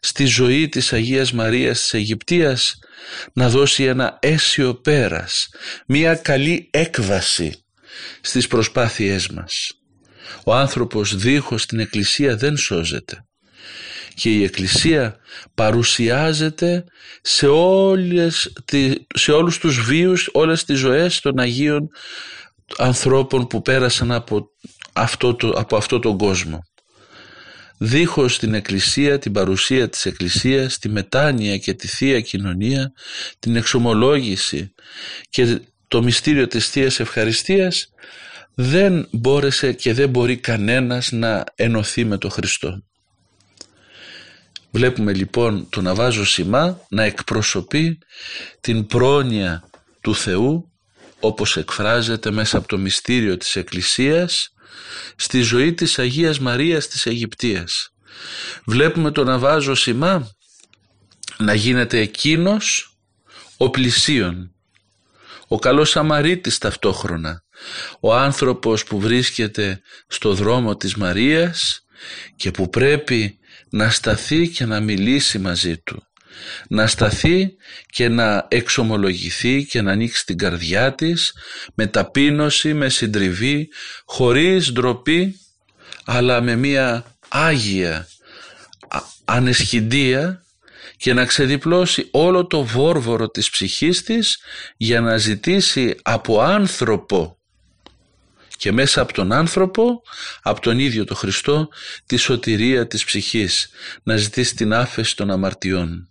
στη 0.00 0.24
ζωή 0.24 0.68
της 0.68 0.92
Αγίας 0.92 1.32
Μαρίας 1.32 1.80
της 1.80 1.94
Αιγυπτίας 1.94 2.78
να 3.32 3.48
δώσει 3.48 3.84
ένα 3.84 4.18
αίσιο 4.20 4.74
πέρας, 4.74 5.48
μία 5.86 6.14
καλή 6.14 6.68
έκβαση 6.72 7.64
στις 8.20 8.46
προσπάθειές 8.46 9.28
μας. 9.28 9.72
Ο 10.44 10.54
άνθρωπος 10.54 11.16
δίχως 11.16 11.66
την 11.66 11.78
Εκκλησία 11.80 12.36
δεν 12.36 12.56
σώζεται 12.56 13.24
και 14.14 14.30
η 14.30 14.42
Εκκλησία 14.42 15.16
παρουσιάζεται 15.54 16.84
σε, 17.22 17.46
όλες, 17.46 18.52
σε 19.14 19.32
όλους 19.32 19.58
τους 19.58 19.80
βίους, 19.80 20.28
όλες 20.32 20.64
τις 20.64 20.78
ζωές 20.78 21.20
των 21.20 21.38
Αγίων 21.38 21.90
ανθρώπων 22.78 23.46
που 23.46 23.62
πέρασαν 23.62 24.12
από 24.12 24.50
αυτό, 24.92 25.34
το, 25.34 25.48
από 25.48 25.76
αυτό 25.76 25.98
τον 25.98 26.18
κόσμο. 26.18 26.62
Δίχως 27.78 28.38
την 28.38 28.54
Εκκλησία, 28.54 29.18
την 29.18 29.32
παρουσία 29.32 29.88
της 29.88 30.06
Εκκλησίας, 30.06 30.78
τη 30.78 30.88
μετάνοια 30.88 31.58
και 31.58 31.74
τη 31.74 31.88
Θεία 31.88 32.20
Κοινωνία, 32.20 32.92
την 33.38 33.56
εξομολόγηση 33.56 34.74
και 35.30 35.60
το 35.88 36.02
μυστήριο 36.02 36.46
της 36.46 36.68
Θείας 36.68 37.00
Ευχαριστίας 37.00 37.88
δεν 38.54 39.08
μπόρεσε 39.10 39.72
και 39.72 39.94
δεν 39.94 40.08
μπορεί 40.08 40.36
κανένας 40.36 41.12
να 41.12 41.44
ενωθεί 41.54 42.04
με 42.04 42.18
τον 42.18 42.30
Χριστό. 42.30 42.82
Βλέπουμε 44.70 45.12
λοιπόν 45.12 45.68
τον 45.70 45.86
Αβάζο 45.86 46.26
Σιμά 46.26 46.80
να 46.88 47.02
εκπροσωπεί 47.02 47.98
την 48.60 48.86
πρόνοια 48.86 49.70
του 50.00 50.14
Θεού 50.14 50.69
όπως 51.20 51.56
εκφράζεται 51.56 52.30
μέσα 52.30 52.58
από 52.58 52.68
το 52.68 52.78
μυστήριο 52.78 53.36
της 53.36 53.56
Εκκλησίας 53.56 54.52
στη 55.16 55.40
ζωή 55.40 55.74
της 55.74 55.98
Αγίας 55.98 56.38
Μαρίας 56.38 56.88
της 56.88 57.06
Αιγυπτίας. 57.06 57.88
Βλέπουμε 58.64 59.10
τον 59.10 59.28
Αβάζο 59.28 59.74
Σιμά 59.74 60.30
να 61.38 61.54
γίνεται 61.54 61.98
εκείνος 61.98 62.94
ο 63.56 63.70
πλησίον, 63.70 64.54
ο 65.48 65.58
καλός 65.58 65.90
Σαμαρίτης 65.90 66.58
ταυτόχρονα, 66.58 67.42
ο 68.00 68.14
άνθρωπος 68.14 68.84
που 68.84 69.00
βρίσκεται 69.00 69.80
στο 70.06 70.34
δρόμο 70.34 70.76
της 70.76 70.94
Μαρίας 70.94 71.80
και 72.36 72.50
που 72.50 72.68
πρέπει 72.68 73.38
να 73.70 73.90
σταθεί 73.90 74.48
και 74.48 74.64
να 74.64 74.80
μιλήσει 74.80 75.38
μαζί 75.38 75.78
του 75.78 76.09
να 76.68 76.86
σταθεί 76.86 77.54
και 77.90 78.08
να 78.08 78.46
εξομολογηθεί 78.48 79.64
και 79.64 79.82
να 79.82 79.92
ανοίξει 79.92 80.26
την 80.26 80.38
καρδιά 80.38 80.94
της 80.94 81.32
με 81.74 81.86
ταπείνωση, 81.86 82.74
με 82.74 82.88
συντριβή, 82.88 83.68
χωρίς 84.04 84.72
ντροπή 84.72 85.40
αλλά 86.04 86.40
με 86.40 86.56
μία 86.56 87.16
άγια 87.28 88.08
ανεσχυντία 89.24 90.44
και 90.96 91.14
να 91.14 91.24
ξεδιπλώσει 91.24 92.08
όλο 92.10 92.46
το 92.46 92.64
βόρβορο 92.64 93.28
της 93.28 93.50
ψυχής 93.50 94.02
της 94.02 94.38
για 94.76 95.00
να 95.00 95.16
ζητήσει 95.16 95.94
από 96.02 96.40
άνθρωπο 96.40 97.38
και 98.56 98.72
μέσα 98.72 99.00
από 99.00 99.12
τον 99.12 99.32
άνθρωπο, 99.32 100.02
από 100.42 100.60
τον 100.60 100.78
ίδιο 100.78 101.04
τον 101.04 101.16
Χριστό, 101.16 101.68
τη 102.06 102.16
σωτηρία 102.16 102.86
της 102.86 103.04
ψυχής, 103.04 103.70
να 104.02 104.16
ζητήσει 104.16 104.54
την 104.54 104.72
άφεση 104.72 105.16
των 105.16 105.30
αμαρτιών. 105.30 106.09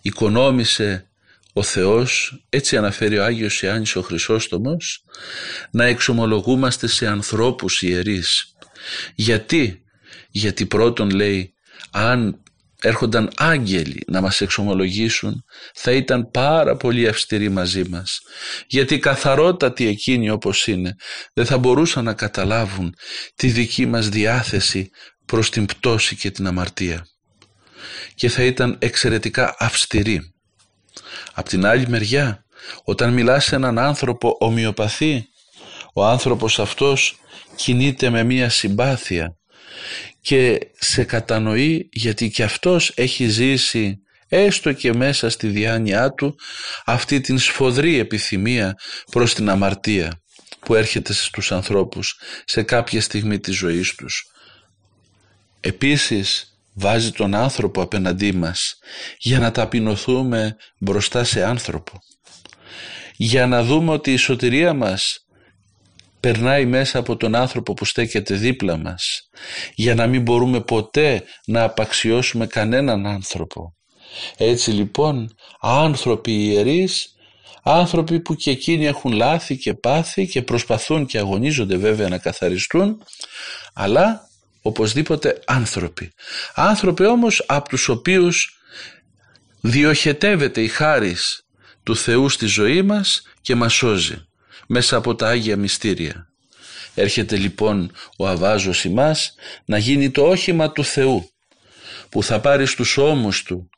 Οικονόμησε 0.00 1.10
ο 1.52 1.62
Θεός, 1.62 2.42
έτσι 2.48 2.76
αναφέρει 2.76 3.18
ο 3.18 3.24
Άγιος 3.24 3.62
Ιάννης 3.62 3.96
ο 3.96 4.02
Χρυσόστομος, 4.02 5.04
να 5.70 5.84
εξομολογούμαστε 5.84 6.86
σε 6.86 7.06
ανθρώπους 7.06 7.82
ιερείς. 7.82 8.54
Γιατί, 9.14 9.82
γιατί 10.30 10.66
πρώτον 10.66 11.10
λέει, 11.10 11.54
αν 11.90 12.42
έρχονταν 12.82 13.30
άγγελοι 13.36 14.02
να 14.06 14.20
μας 14.20 14.40
εξομολογήσουν 14.40 15.44
θα 15.74 15.92
ήταν 15.92 16.30
πάρα 16.30 16.76
πολύ 16.76 17.08
αυστηροί 17.08 17.48
μαζί 17.48 17.84
μας 17.88 18.20
γιατί 18.66 18.98
καθαρότατοι 18.98 19.86
εκείνοι 19.86 20.30
όπως 20.30 20.66
είναι 20.66 20.96
δεν 21.32 21.44
θα 21.44 21.58
μπορούσαν 21.58 22.04
να 22.04 22.14
καταλάβουν 22.14 22.94
τη 23.34 23.48
δική 23.48 23.86
μας 23.86 24.08
διάθεση 24.08 24.90
προς 25.26 25.50
την 25.50 25.66
πτώση 25.66 26.16
και 26.16 26.30
την 26.30 26.46
αμαρτία 26.46 27.06
και 28.14 28.28
θα 28.28 28.42
ήταν 28.42 28.76
εξαιρετικά 28.78 29.54
αυστηροί. 29.58 30.32
Απ' 31.32 31.48
την 31.48 31.66
άλλη 31.66 31.88
μεριά 31.88 32.44
όταν 32.84 33.12
μιλάς 33.12 33.44
σε 33.44 33.54
έναν 33.54 33.78
άνθρωπο 33.78 34.36
ομοιοπαθή 34.40 35.28
ο 35.94 36.04
άνθρωπος 36.04 36.58
αυτός 36.58 37.18
κινείται 37.56 38.10
με 38.10 38.22
μία 38.24 38.48
συμπάθεια 38.48 39.36
και 40.20 40.58
σε 40.78 41.04
κατανοεί 41.04 41.88
γιατί 41.92 42.30
και 42.30 42.42
αυτός 42.42 42.92
έχει 42.94 43.28
ζήσει 43.28 44.00
έστω 44.28 44.72
και 44.72 44.94
μέσα 44.94 45.30
στη 45.30 45.46
διάνοιά 45.46 46.12
του 46.12 46.34
αυτή 46.84 47.20
την 47.20 47.38
σφοδρή 47.38 47.98
επιθυμία 47.98 48.74
προς 49.10 49.34
την 49.34 49.48
αμαρτία 49.48 50.22
που 50.60 50.74
έρχεται 50.74 51.12
στους 51.12 51.52
ανθρώπους 51.52 52.20
σε 52.44 52.62
κάποια 52.62 53.00
στιγμή 53.00 53.40
της 53.40 53.56
ζωής 53.56 53.94
τους. 53.94 54.24
Επίσης 55.60 56.49
βάζει 56.80 57.12
τον 57.12 57.34
άνθρωπο 57.34 57.82
απέναντί 57.82 58.32
μας 58.32 58.78
για 59.18 59.38
να 59.38 59.50
ταπεινωθούμε 59.50 60.56
μπροστά 60.78 61.24
σε 61.24 61.44
άνθρωπο. 61.44 61.92
Για 63.16 63.46
να 63.46 63.62
δούμε 63.62 63.92
ότι 63.92 64.12
η 64.12 64.16
σωτηρία 64.16 64.74
μας 64.74 65.24
περνάει 66.20 66.66
μέσα 66.66 66.98
από 66.98 67.16
τον 67.16 67.34
άνθρωπο 67.34 67.74
που 67.74 67.84
στέκεται 67.84 68.34
δίπλα 68.34 68.76
μας 68.76 69.28
για 69.74 69.94
να 69.94 70.06
μην 70.06 70.22
μπορούμε 70.22 70.60
ποτέ 70.60 71.24
να 71.46 71.62
απαξιώσουμε 71.62 72.46
κανέναν 72.46 73.06
άνθρωπο. 73.06 73.74
Έτσι 74.36 74.70
λοιπόν 74.70 75.34
άνθρωποι 75.60 76.32
ιερείς, 76.32 77.14
άνθρωποι 77.62 78.20
που 78.20 78.34
και 78.34 78.50
εκείνοι 78.50 78.86
έχουν 78.86 79.12
λάθη 79.12 79.56
και 79.56 79.74
πάθη 79.74 80.26
και 80.26 80.42
προσπαθούν 80.42 81.06
και 81.06 81.18
αγωνίζονται 81.18 81.76
βέβαια 81.76 82.08
να 82.08 82.18
καθαριστούν 82.18 83.02
αλλά 83.74 84.29
οπωσδήποτε 84.62 85.40
άνθρωποι. 85.46 86.12
Άνθρωποι 86.54 87.04
όμως 87.04 87.44
από 87.46 87.68
τους 87.68 87.88
οποίους 87.88 88.60
διοχετεύεται 89.60 90.62
η 90.62 90.68
χάρις 90.68 91.44
του 91.82 91.96
Θεού 91.96 92.28
στη 92.28 92.46
ζωή 92.46 92.82
μας 92.82 93.22
και 93.40 93.54
μας 93.54 93.74
σώζει 93.74 94.24
μέσα 94.66 94.96
από 94.96 95.14
τα 95.14 95.28
Άγια 95.28 95.56
Μυστήρια. 95.56 96.28
Έρχεται 96.94 97.36
λοιπόν 97.36 97.92
ο 98.16 98.28
Αβάζος 98.28 98.84
ημάς 98.84 99.34
να 99.64 99.78
γίνει 99.78 100.10
το 100.10 100.22
όχημα 100.28 100.72
του 100.72 100.84
Θεού 100.84 101.30
που 102.08 102.22
θα 102.22 102.40
πάρει 102.40 102.66
στους 102.66 102.96
ώμους 102.96 103.42
του 103.42 103.70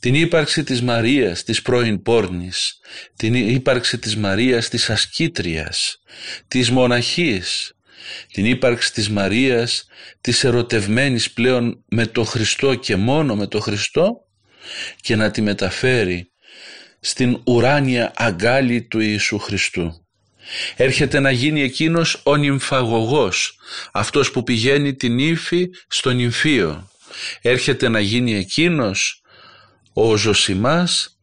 την 0.00 0.14
ύπαρξη 0.14 0.64
της 0.64 0.82
Μαρίας 0.82 1.42
της 1.42 1.62
πρώην 1.62 2.02
πόρνης, 2.02 2.78
την 3.16 3.34
ύπαρξη 3.34 3.98
της 3.98 4.16
Μαρίας 4.16 4.68
της 4.68 4.90
ασκήτριας, 4.90 6.02
της 6.48 6.70
μοναχής, 6.70 7.73
την 8.32 8.44
ύπαρξη 8.44 8.92
της 8.92 9.10
Μαρίας, 9.10 9.86
της 10.20 10.44
ερωτευμένης 10.44 11.32
πλέον 11.32 11.84
με 11.88 12.06
το 12.06 12.24
Χριστό 12.24 12.74
και 12.74 12.96
μόνο 12.96 13.36
με 13.36 13.46
το 13.46 13.60
Χριστό 13.60 14.16
και 15.00 15.16
να 15.16 15.30
τη 15.30 15.42
μεταφέρει 15.42 16.30
στην 17.00 17.40
ουράνια 17.44 18.12
αγκάλη 18.16 18.82
του 18.82 19.00
Ιησού 19.00 19.38
Χριστού. 19.38 20.06
Έρχεται 20.76 21.20
να 21.20 21.30
γίνει 21.30 21.62
εκείνος 21.62 22.20
ο 22.24 22.36
νυμφαγωγός, 22.36 23.58
αυτός 23.92 24.30
που 24.30 24.42
πηγαίνει 24.42 24.94
την 24.94 25.18
ύφη 25.18 25.68
στο 25.88 26.10
νυμφίο. 26.10 26.88
Έρχεται 27.40 27.88
να 27.88 28.00
γίνει 28.00 28.34
εκείνος 28.34 29.22
ο 29.92 30.16
Ζωσιμάς, 30.16 31.13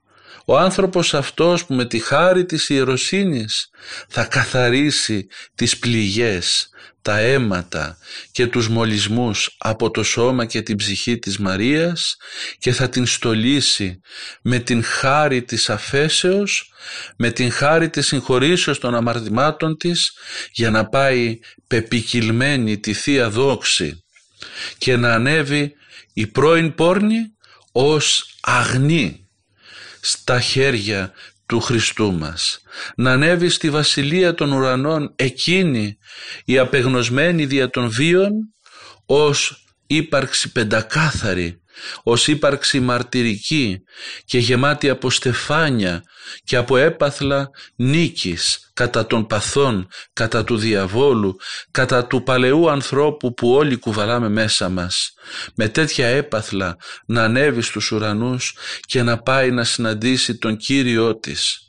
ο 0.52 0.58
άνθρωπος 0.58 1.14
αυτός 1.14 1.66
που 1.66 1.74
με 1.74 1.86
τη 1.86 1.99
χάρη 1.99 2.45
της 2.45 2.70
ιεροσύνης 2.70 3.70
θα 4.08 4.26
καθαρίσει 4.26 5.28
τις 5.56 5.78
πληγές, 5.78 6.70
τα 7.02 7.18
αίματα 7.18 7.97
και 8.32 8.47
τους 8.47 8.70
μολυσμούς 8.70 9.56
από 9.58 9.91
το 9.91 10.04
σώμα 10.04 10.45
και 10.45 10.62
την 10.62 10.76
ψυχή 10.76 11.20
της 11.20 11.38
Μαρίας 11.38 12.16
και 12.58 12.72
θα 12.72 12.89
την 12.89 13.06
στολίσει 13.06 13.99
με 14.41 14.60
την 14.60 14.84
χάρη 14.84 15.43
της 15.43 15.70
αφέσεως, 15.70 16.72
με 17.18 17.32
την 17.32 17.52
χάρη 17.52 17.89
της 17.89 18.08
συγχωρήσεως 18.08 18.80
των 18.80 18.95
αμαρτημάτων 18.95 19.78
της 19.78 20.12
για 20.52 20.70
να 20.70 20.86
πάει 20.86 21.39
πεπικυλμένη 21.68 22.80
τη 22.80 22.93
Θεία 22.93 23.30
Δόξη 23.30 24.04
και 24.78 24.95
να 24.95 25.14
ανέβει 25.14 25.74
η 26.14 26.28
πρώην 26.28 26.76
πόρνη 26.76 27.20
ως 27.72 28.36
αγνή 28.41 29.22
στα 30.02 30.39
χέρια 30.39 31.12
του 31.45 31.60
Χριστού 31.60 32.14
μας. 32.14 32.62
Να 32.95 33.12
ανέβει 33.12 33.49
στη 33.49 33.70
βασιλεία 33.70 34.34
των 34.34 34.52
ουρανών 34.52 35.14
εκείνη 35.16 35.97
η 36.45 36.58
απεγνωσμένη 36.58 37.45
δια 37.45 37.70
των 37.70 37.89
βίων 37.89 38.32
ως 39.06 39.66
ύπαρξη 39.88 40.52
πεντακάθαρη 40.52 41.61
ως 42.03 42.27
ύπαρξη 42.27 42.79
μαρτυρική 42.79 43.77
και 44.25 44.38
γεμάτη 44.38 44.89
από 44.89 45.09
στεφάνια 45.09 46.03
και 46.43 46.55
από 46.55 46.77
έπαθλα 46.77 47.49
νίκης 47.75 48.71
κατά 48.73 49.07
των 49.07 49.27
παθών, 49.27 49.88
κατά 50.13 50.43
του 50.43 50.57
διαβόλου, 50.57 51.36
κατά 51.71 52.05
του 52.05 52.23
παλαιού 52.23 52.69
ανθρώπου 52.69 53.34
που 53.34 53.51
όλοι 53.51 53.75
κουβαλάμε 53.75 54.29
μέσα 54.29 54.69
μας. 54.69 55.13
Με 55.55 55.67
τέτοια 55.67 56.07
έπαθλα 56.07 56.77
να 57.05 57.23
ανέβει 57.23 57.61
στους 57.61 57.91
ουρανούς 57.91 58.57
και 58.82 59.03
να 59.03 59.17
πάει 59.17 59.51
να 59.51 59.63
συναντήσει 59.63 60.38
τον 60.38 60.57
Κύριό 60.57 61.19
της, 61.19 61.67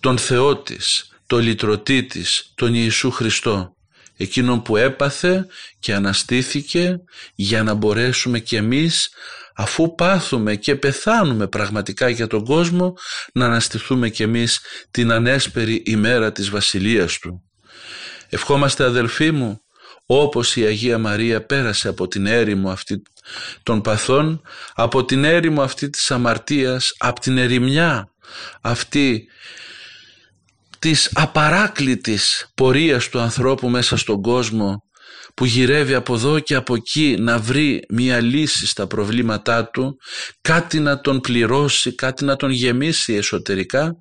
τον 0.00 0.18
Θεό 0.18 0.56
της, 0.56 1.10
τον 1.26 1.40
Λυτρωτή 1.40 2.04
της, 2.04 2.52
τον 2.54 2.74
Ιησού 2.74 3.10
Χριστό 3.10 3.75
εκείνον 4.16 4.62
που 4.62 4.76
έπαθε 4.76 5.46
και 5.78 5.94
αναστήθηκε 5.94 7.00
για 7.34 7.62
να 7.62 7.74
μπορέσουμε 7.74 8.38
κι 8.38 8.56
εμείς 8.56 9.10
αφού 9.54 9.94
πάθουμε 9.94 10.56
και 10.56 10.76
πεθάνουμε 10.76 11.46
πραγματικά 11.46 12.08
για 12.08 12.26
τον 12.26 12.44
κόσμο 12.44 12.94
να 13.32 13.44
αναστηθούμε 13.44 14.08
κι 14.08 14.22
εμείς 14.22 14.60
την 14.90 15.12
ανέσπερη 15.12 15.82
ημέρα 15.86 16.32
της 16.32 16.50
Βασιλείας 16.50 17.18
Του. 17.18 17.42
Ευχόμαστε 18.28 18.84
αδελφοί 18.84 19.30
μου 19.30 19.60
όπως 20.06 20.56
η 20.56 20.64
Αγία 20.64 20.98
Μαρία 20.98 21.44
πέρασε 21.46 21.88
από 21.88 22.08
την 22.08 22.26
έρημο 22.26 22.70
αυτή 22.70 23.02
των 23.62 23.80
παθών, 23.80 24.42
από 24.74 25.04
την 25.04 25.24
έρημο 25.24 25.62
αυτή 25.62 25.90
της 25.90 26.10
αμαρτίας, 26.10 26.94
από 26.98 27.20
την 27.20 27.38
ερημιά 27.38 28.10
αυτή 28.60 29.28
της 30.78 31.10
απαράκλητης 31.14 32.46
πορείας 32.54 33.08
του 33.08 33.18
ανθρώπου 33.20 33.68
μέσα 33.68 33.96
στον 33.96 34.22
κόσμο 34.22 34.82
που 35.34 35.44
γυρεύει 35.44 35.94
από 35.94 36.14
εδώ 36.14 36.38
και 36.38 36.54
από 36.54 36.74
εκεί 36.74 37.16
να 37.18 37.38
βρει 37.38 37.84
μια 37.88 38.20
λύση 38.20 38.66
στα 38.66 38.86
προβλήματά 38.86 39.70
του, 39.70 39.96
κάτι 40.40 40.80
να 40.80 41.00
τον 41.00 41.20
πληρώσει, 41.20 41.94
κάτι 41.94 42.24
να 42.24 42.36
τον 42.36 42.50
γεμίσει 42.50 43.14
εσωτερικά, 43.14 43.92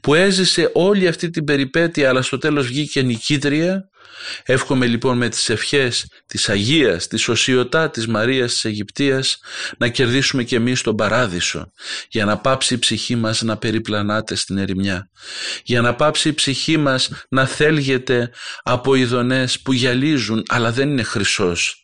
που 0.00 0.14
έζησε 0.14 0.70
όλη 0.74 1.08
αυτή 1.08 1.30
την 1.30 1.44
περιπέτεια 1.44 2.08
αλλά 2.08 2.22
στο 2.22 2.38
τέλος 2.38 2.66
βγήκε 2.66 3.02
νικήτρια. 3.02 3.88
Εύχομαι 4.42 4.86
λοιπόν 4.86 5.16
με 5.16 5.28
τις 5.28 5.48
ευχές 5.48 6.06
της 6.26 6.48
Αγίας, 6.48 7.06
της 7.06 7.28
Οσιωτά 7.28 7.90
της 7.90 8.06
Μαρίας 8.06 8.52
της 8.52 8.64
Αιγυπτίας 8.64 9.38
να 9.78 9.88
κερδίσουμε 9.88 10.42
και 10.42 10.56
εμείς 10.56 10.82
τον 10.82 10.96
παράδεισο 10.96 11.72
για 12.08 12.24
να 12.24 12.38
πάψει 12.38 12.74
η 12.74 12.78
ψυχή 12.78 13.16
μας 13.16 13.42
να 13.42 13.56
περιπλανάται 13.56 14.34
στην 14.34 14.58
ερημιά. 14.58 15.10
Για 15.64 15.80
να 15.80 15.94
πάψει 15.94 16.28
η 16.28 16.32
ψυχή 16.32 16.76
μας 16.76 17.10
να 17.28 17.46
θέλγεται 17.46 18.30
από 18.62 18.94
ειδονές 18.94 19.60
που 19.60 19.72
γυαλίζουν 19.72 20.42
αλλά 20.48 20.72
δεν 20.72 20.88
είναι 20.88 21.02
χρυσός 21.02 21.82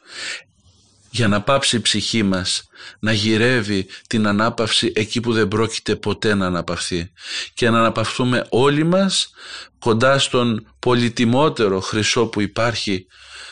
για 1.15 1.29
να 1.29 1.43
πάψει 1.43 1.77
η 1.77 1.81
ψυχή 1.81 2.23
μας 2.23 2.69
να 2.99 3.13
γυρεύει 3.13 3.87
την 4.07 4.27
ανάπαυση 4.27 4.93
εκεί 4.95 5.21
που 5.21 5.33
δεν 5.33 5.49
πρόκειται 5.49 5.97
ποτέ 5.97 6.35
να 6.35 6.47
αναπαυθεί. 6.47 7.13
Και 7.55 7.71
να 7.71 7.79
αναπαυθούμε 7.79 8.47
όλοι 8.49 8.85
μας 8.85 9.31
κοντά 9.79 10.19
στον 10.19 10.75
πολυτιμότερο 10.79 11.81
χρυσό 11.81 12.27
που 12.27 12.41
υπάρχει 12.41 13.07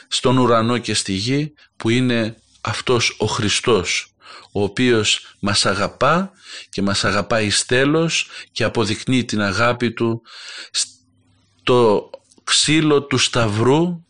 στον 0.08 0.38
ουρανό 0.38 0.78
και 0.78 0.94
στη 0.94 1.12
γη 1.12 1.54
που 1.76 1.88
είναι 1.88 2.36
αυτός 2.60 3.16
ο 3.18 3.26
Χριστός 3.26 4.14
ο 4.52 4.62
οποίος 4.62 5.36
μας 5.38 5.66
αγαπά 5.66 6.30
και 6.70 6.82
μας 6.82 7.04
αγαπάει 7.04 7.50
στέλος 7.50 8.28
και 8.52 8.64
αποδεικνύει 8.64 9.24
την 9.24 9.42
αγάπη 9.42 9.92
του 9.92 10.22
στο 10.70 12.10
ξύλο 12.44 13.02
του 13.02 13.18
Σταυρού 13.18 14.04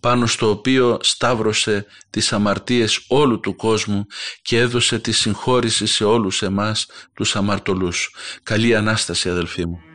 πάνω 0.00 0.26
στο 0.26 0.50
οποίο 0.50 0.98
σταύρωσε 1.00 1.86
τις 2.10 2.32
αμαρτίες 2.32 3.04
όλου 3.08 3.40
του 3.40 3.56
κόσμου 3.56 4.06
και 4.42 4.58
έδωσε 4.58 4.98
τη 4.98 5.12
συγχώρηση 5.12 5.86
σε 5.86 6.04
όλους 6.04 6.42
εμάς 6.42 6.86
τους 7.14 7.36
αμαρτωλούς. 7.36 8.14
Καλή 8.42 8.76
Ανάσταση 8.76 9.28
αδελφοί 9.28 9.66
μου. 9.66 9.89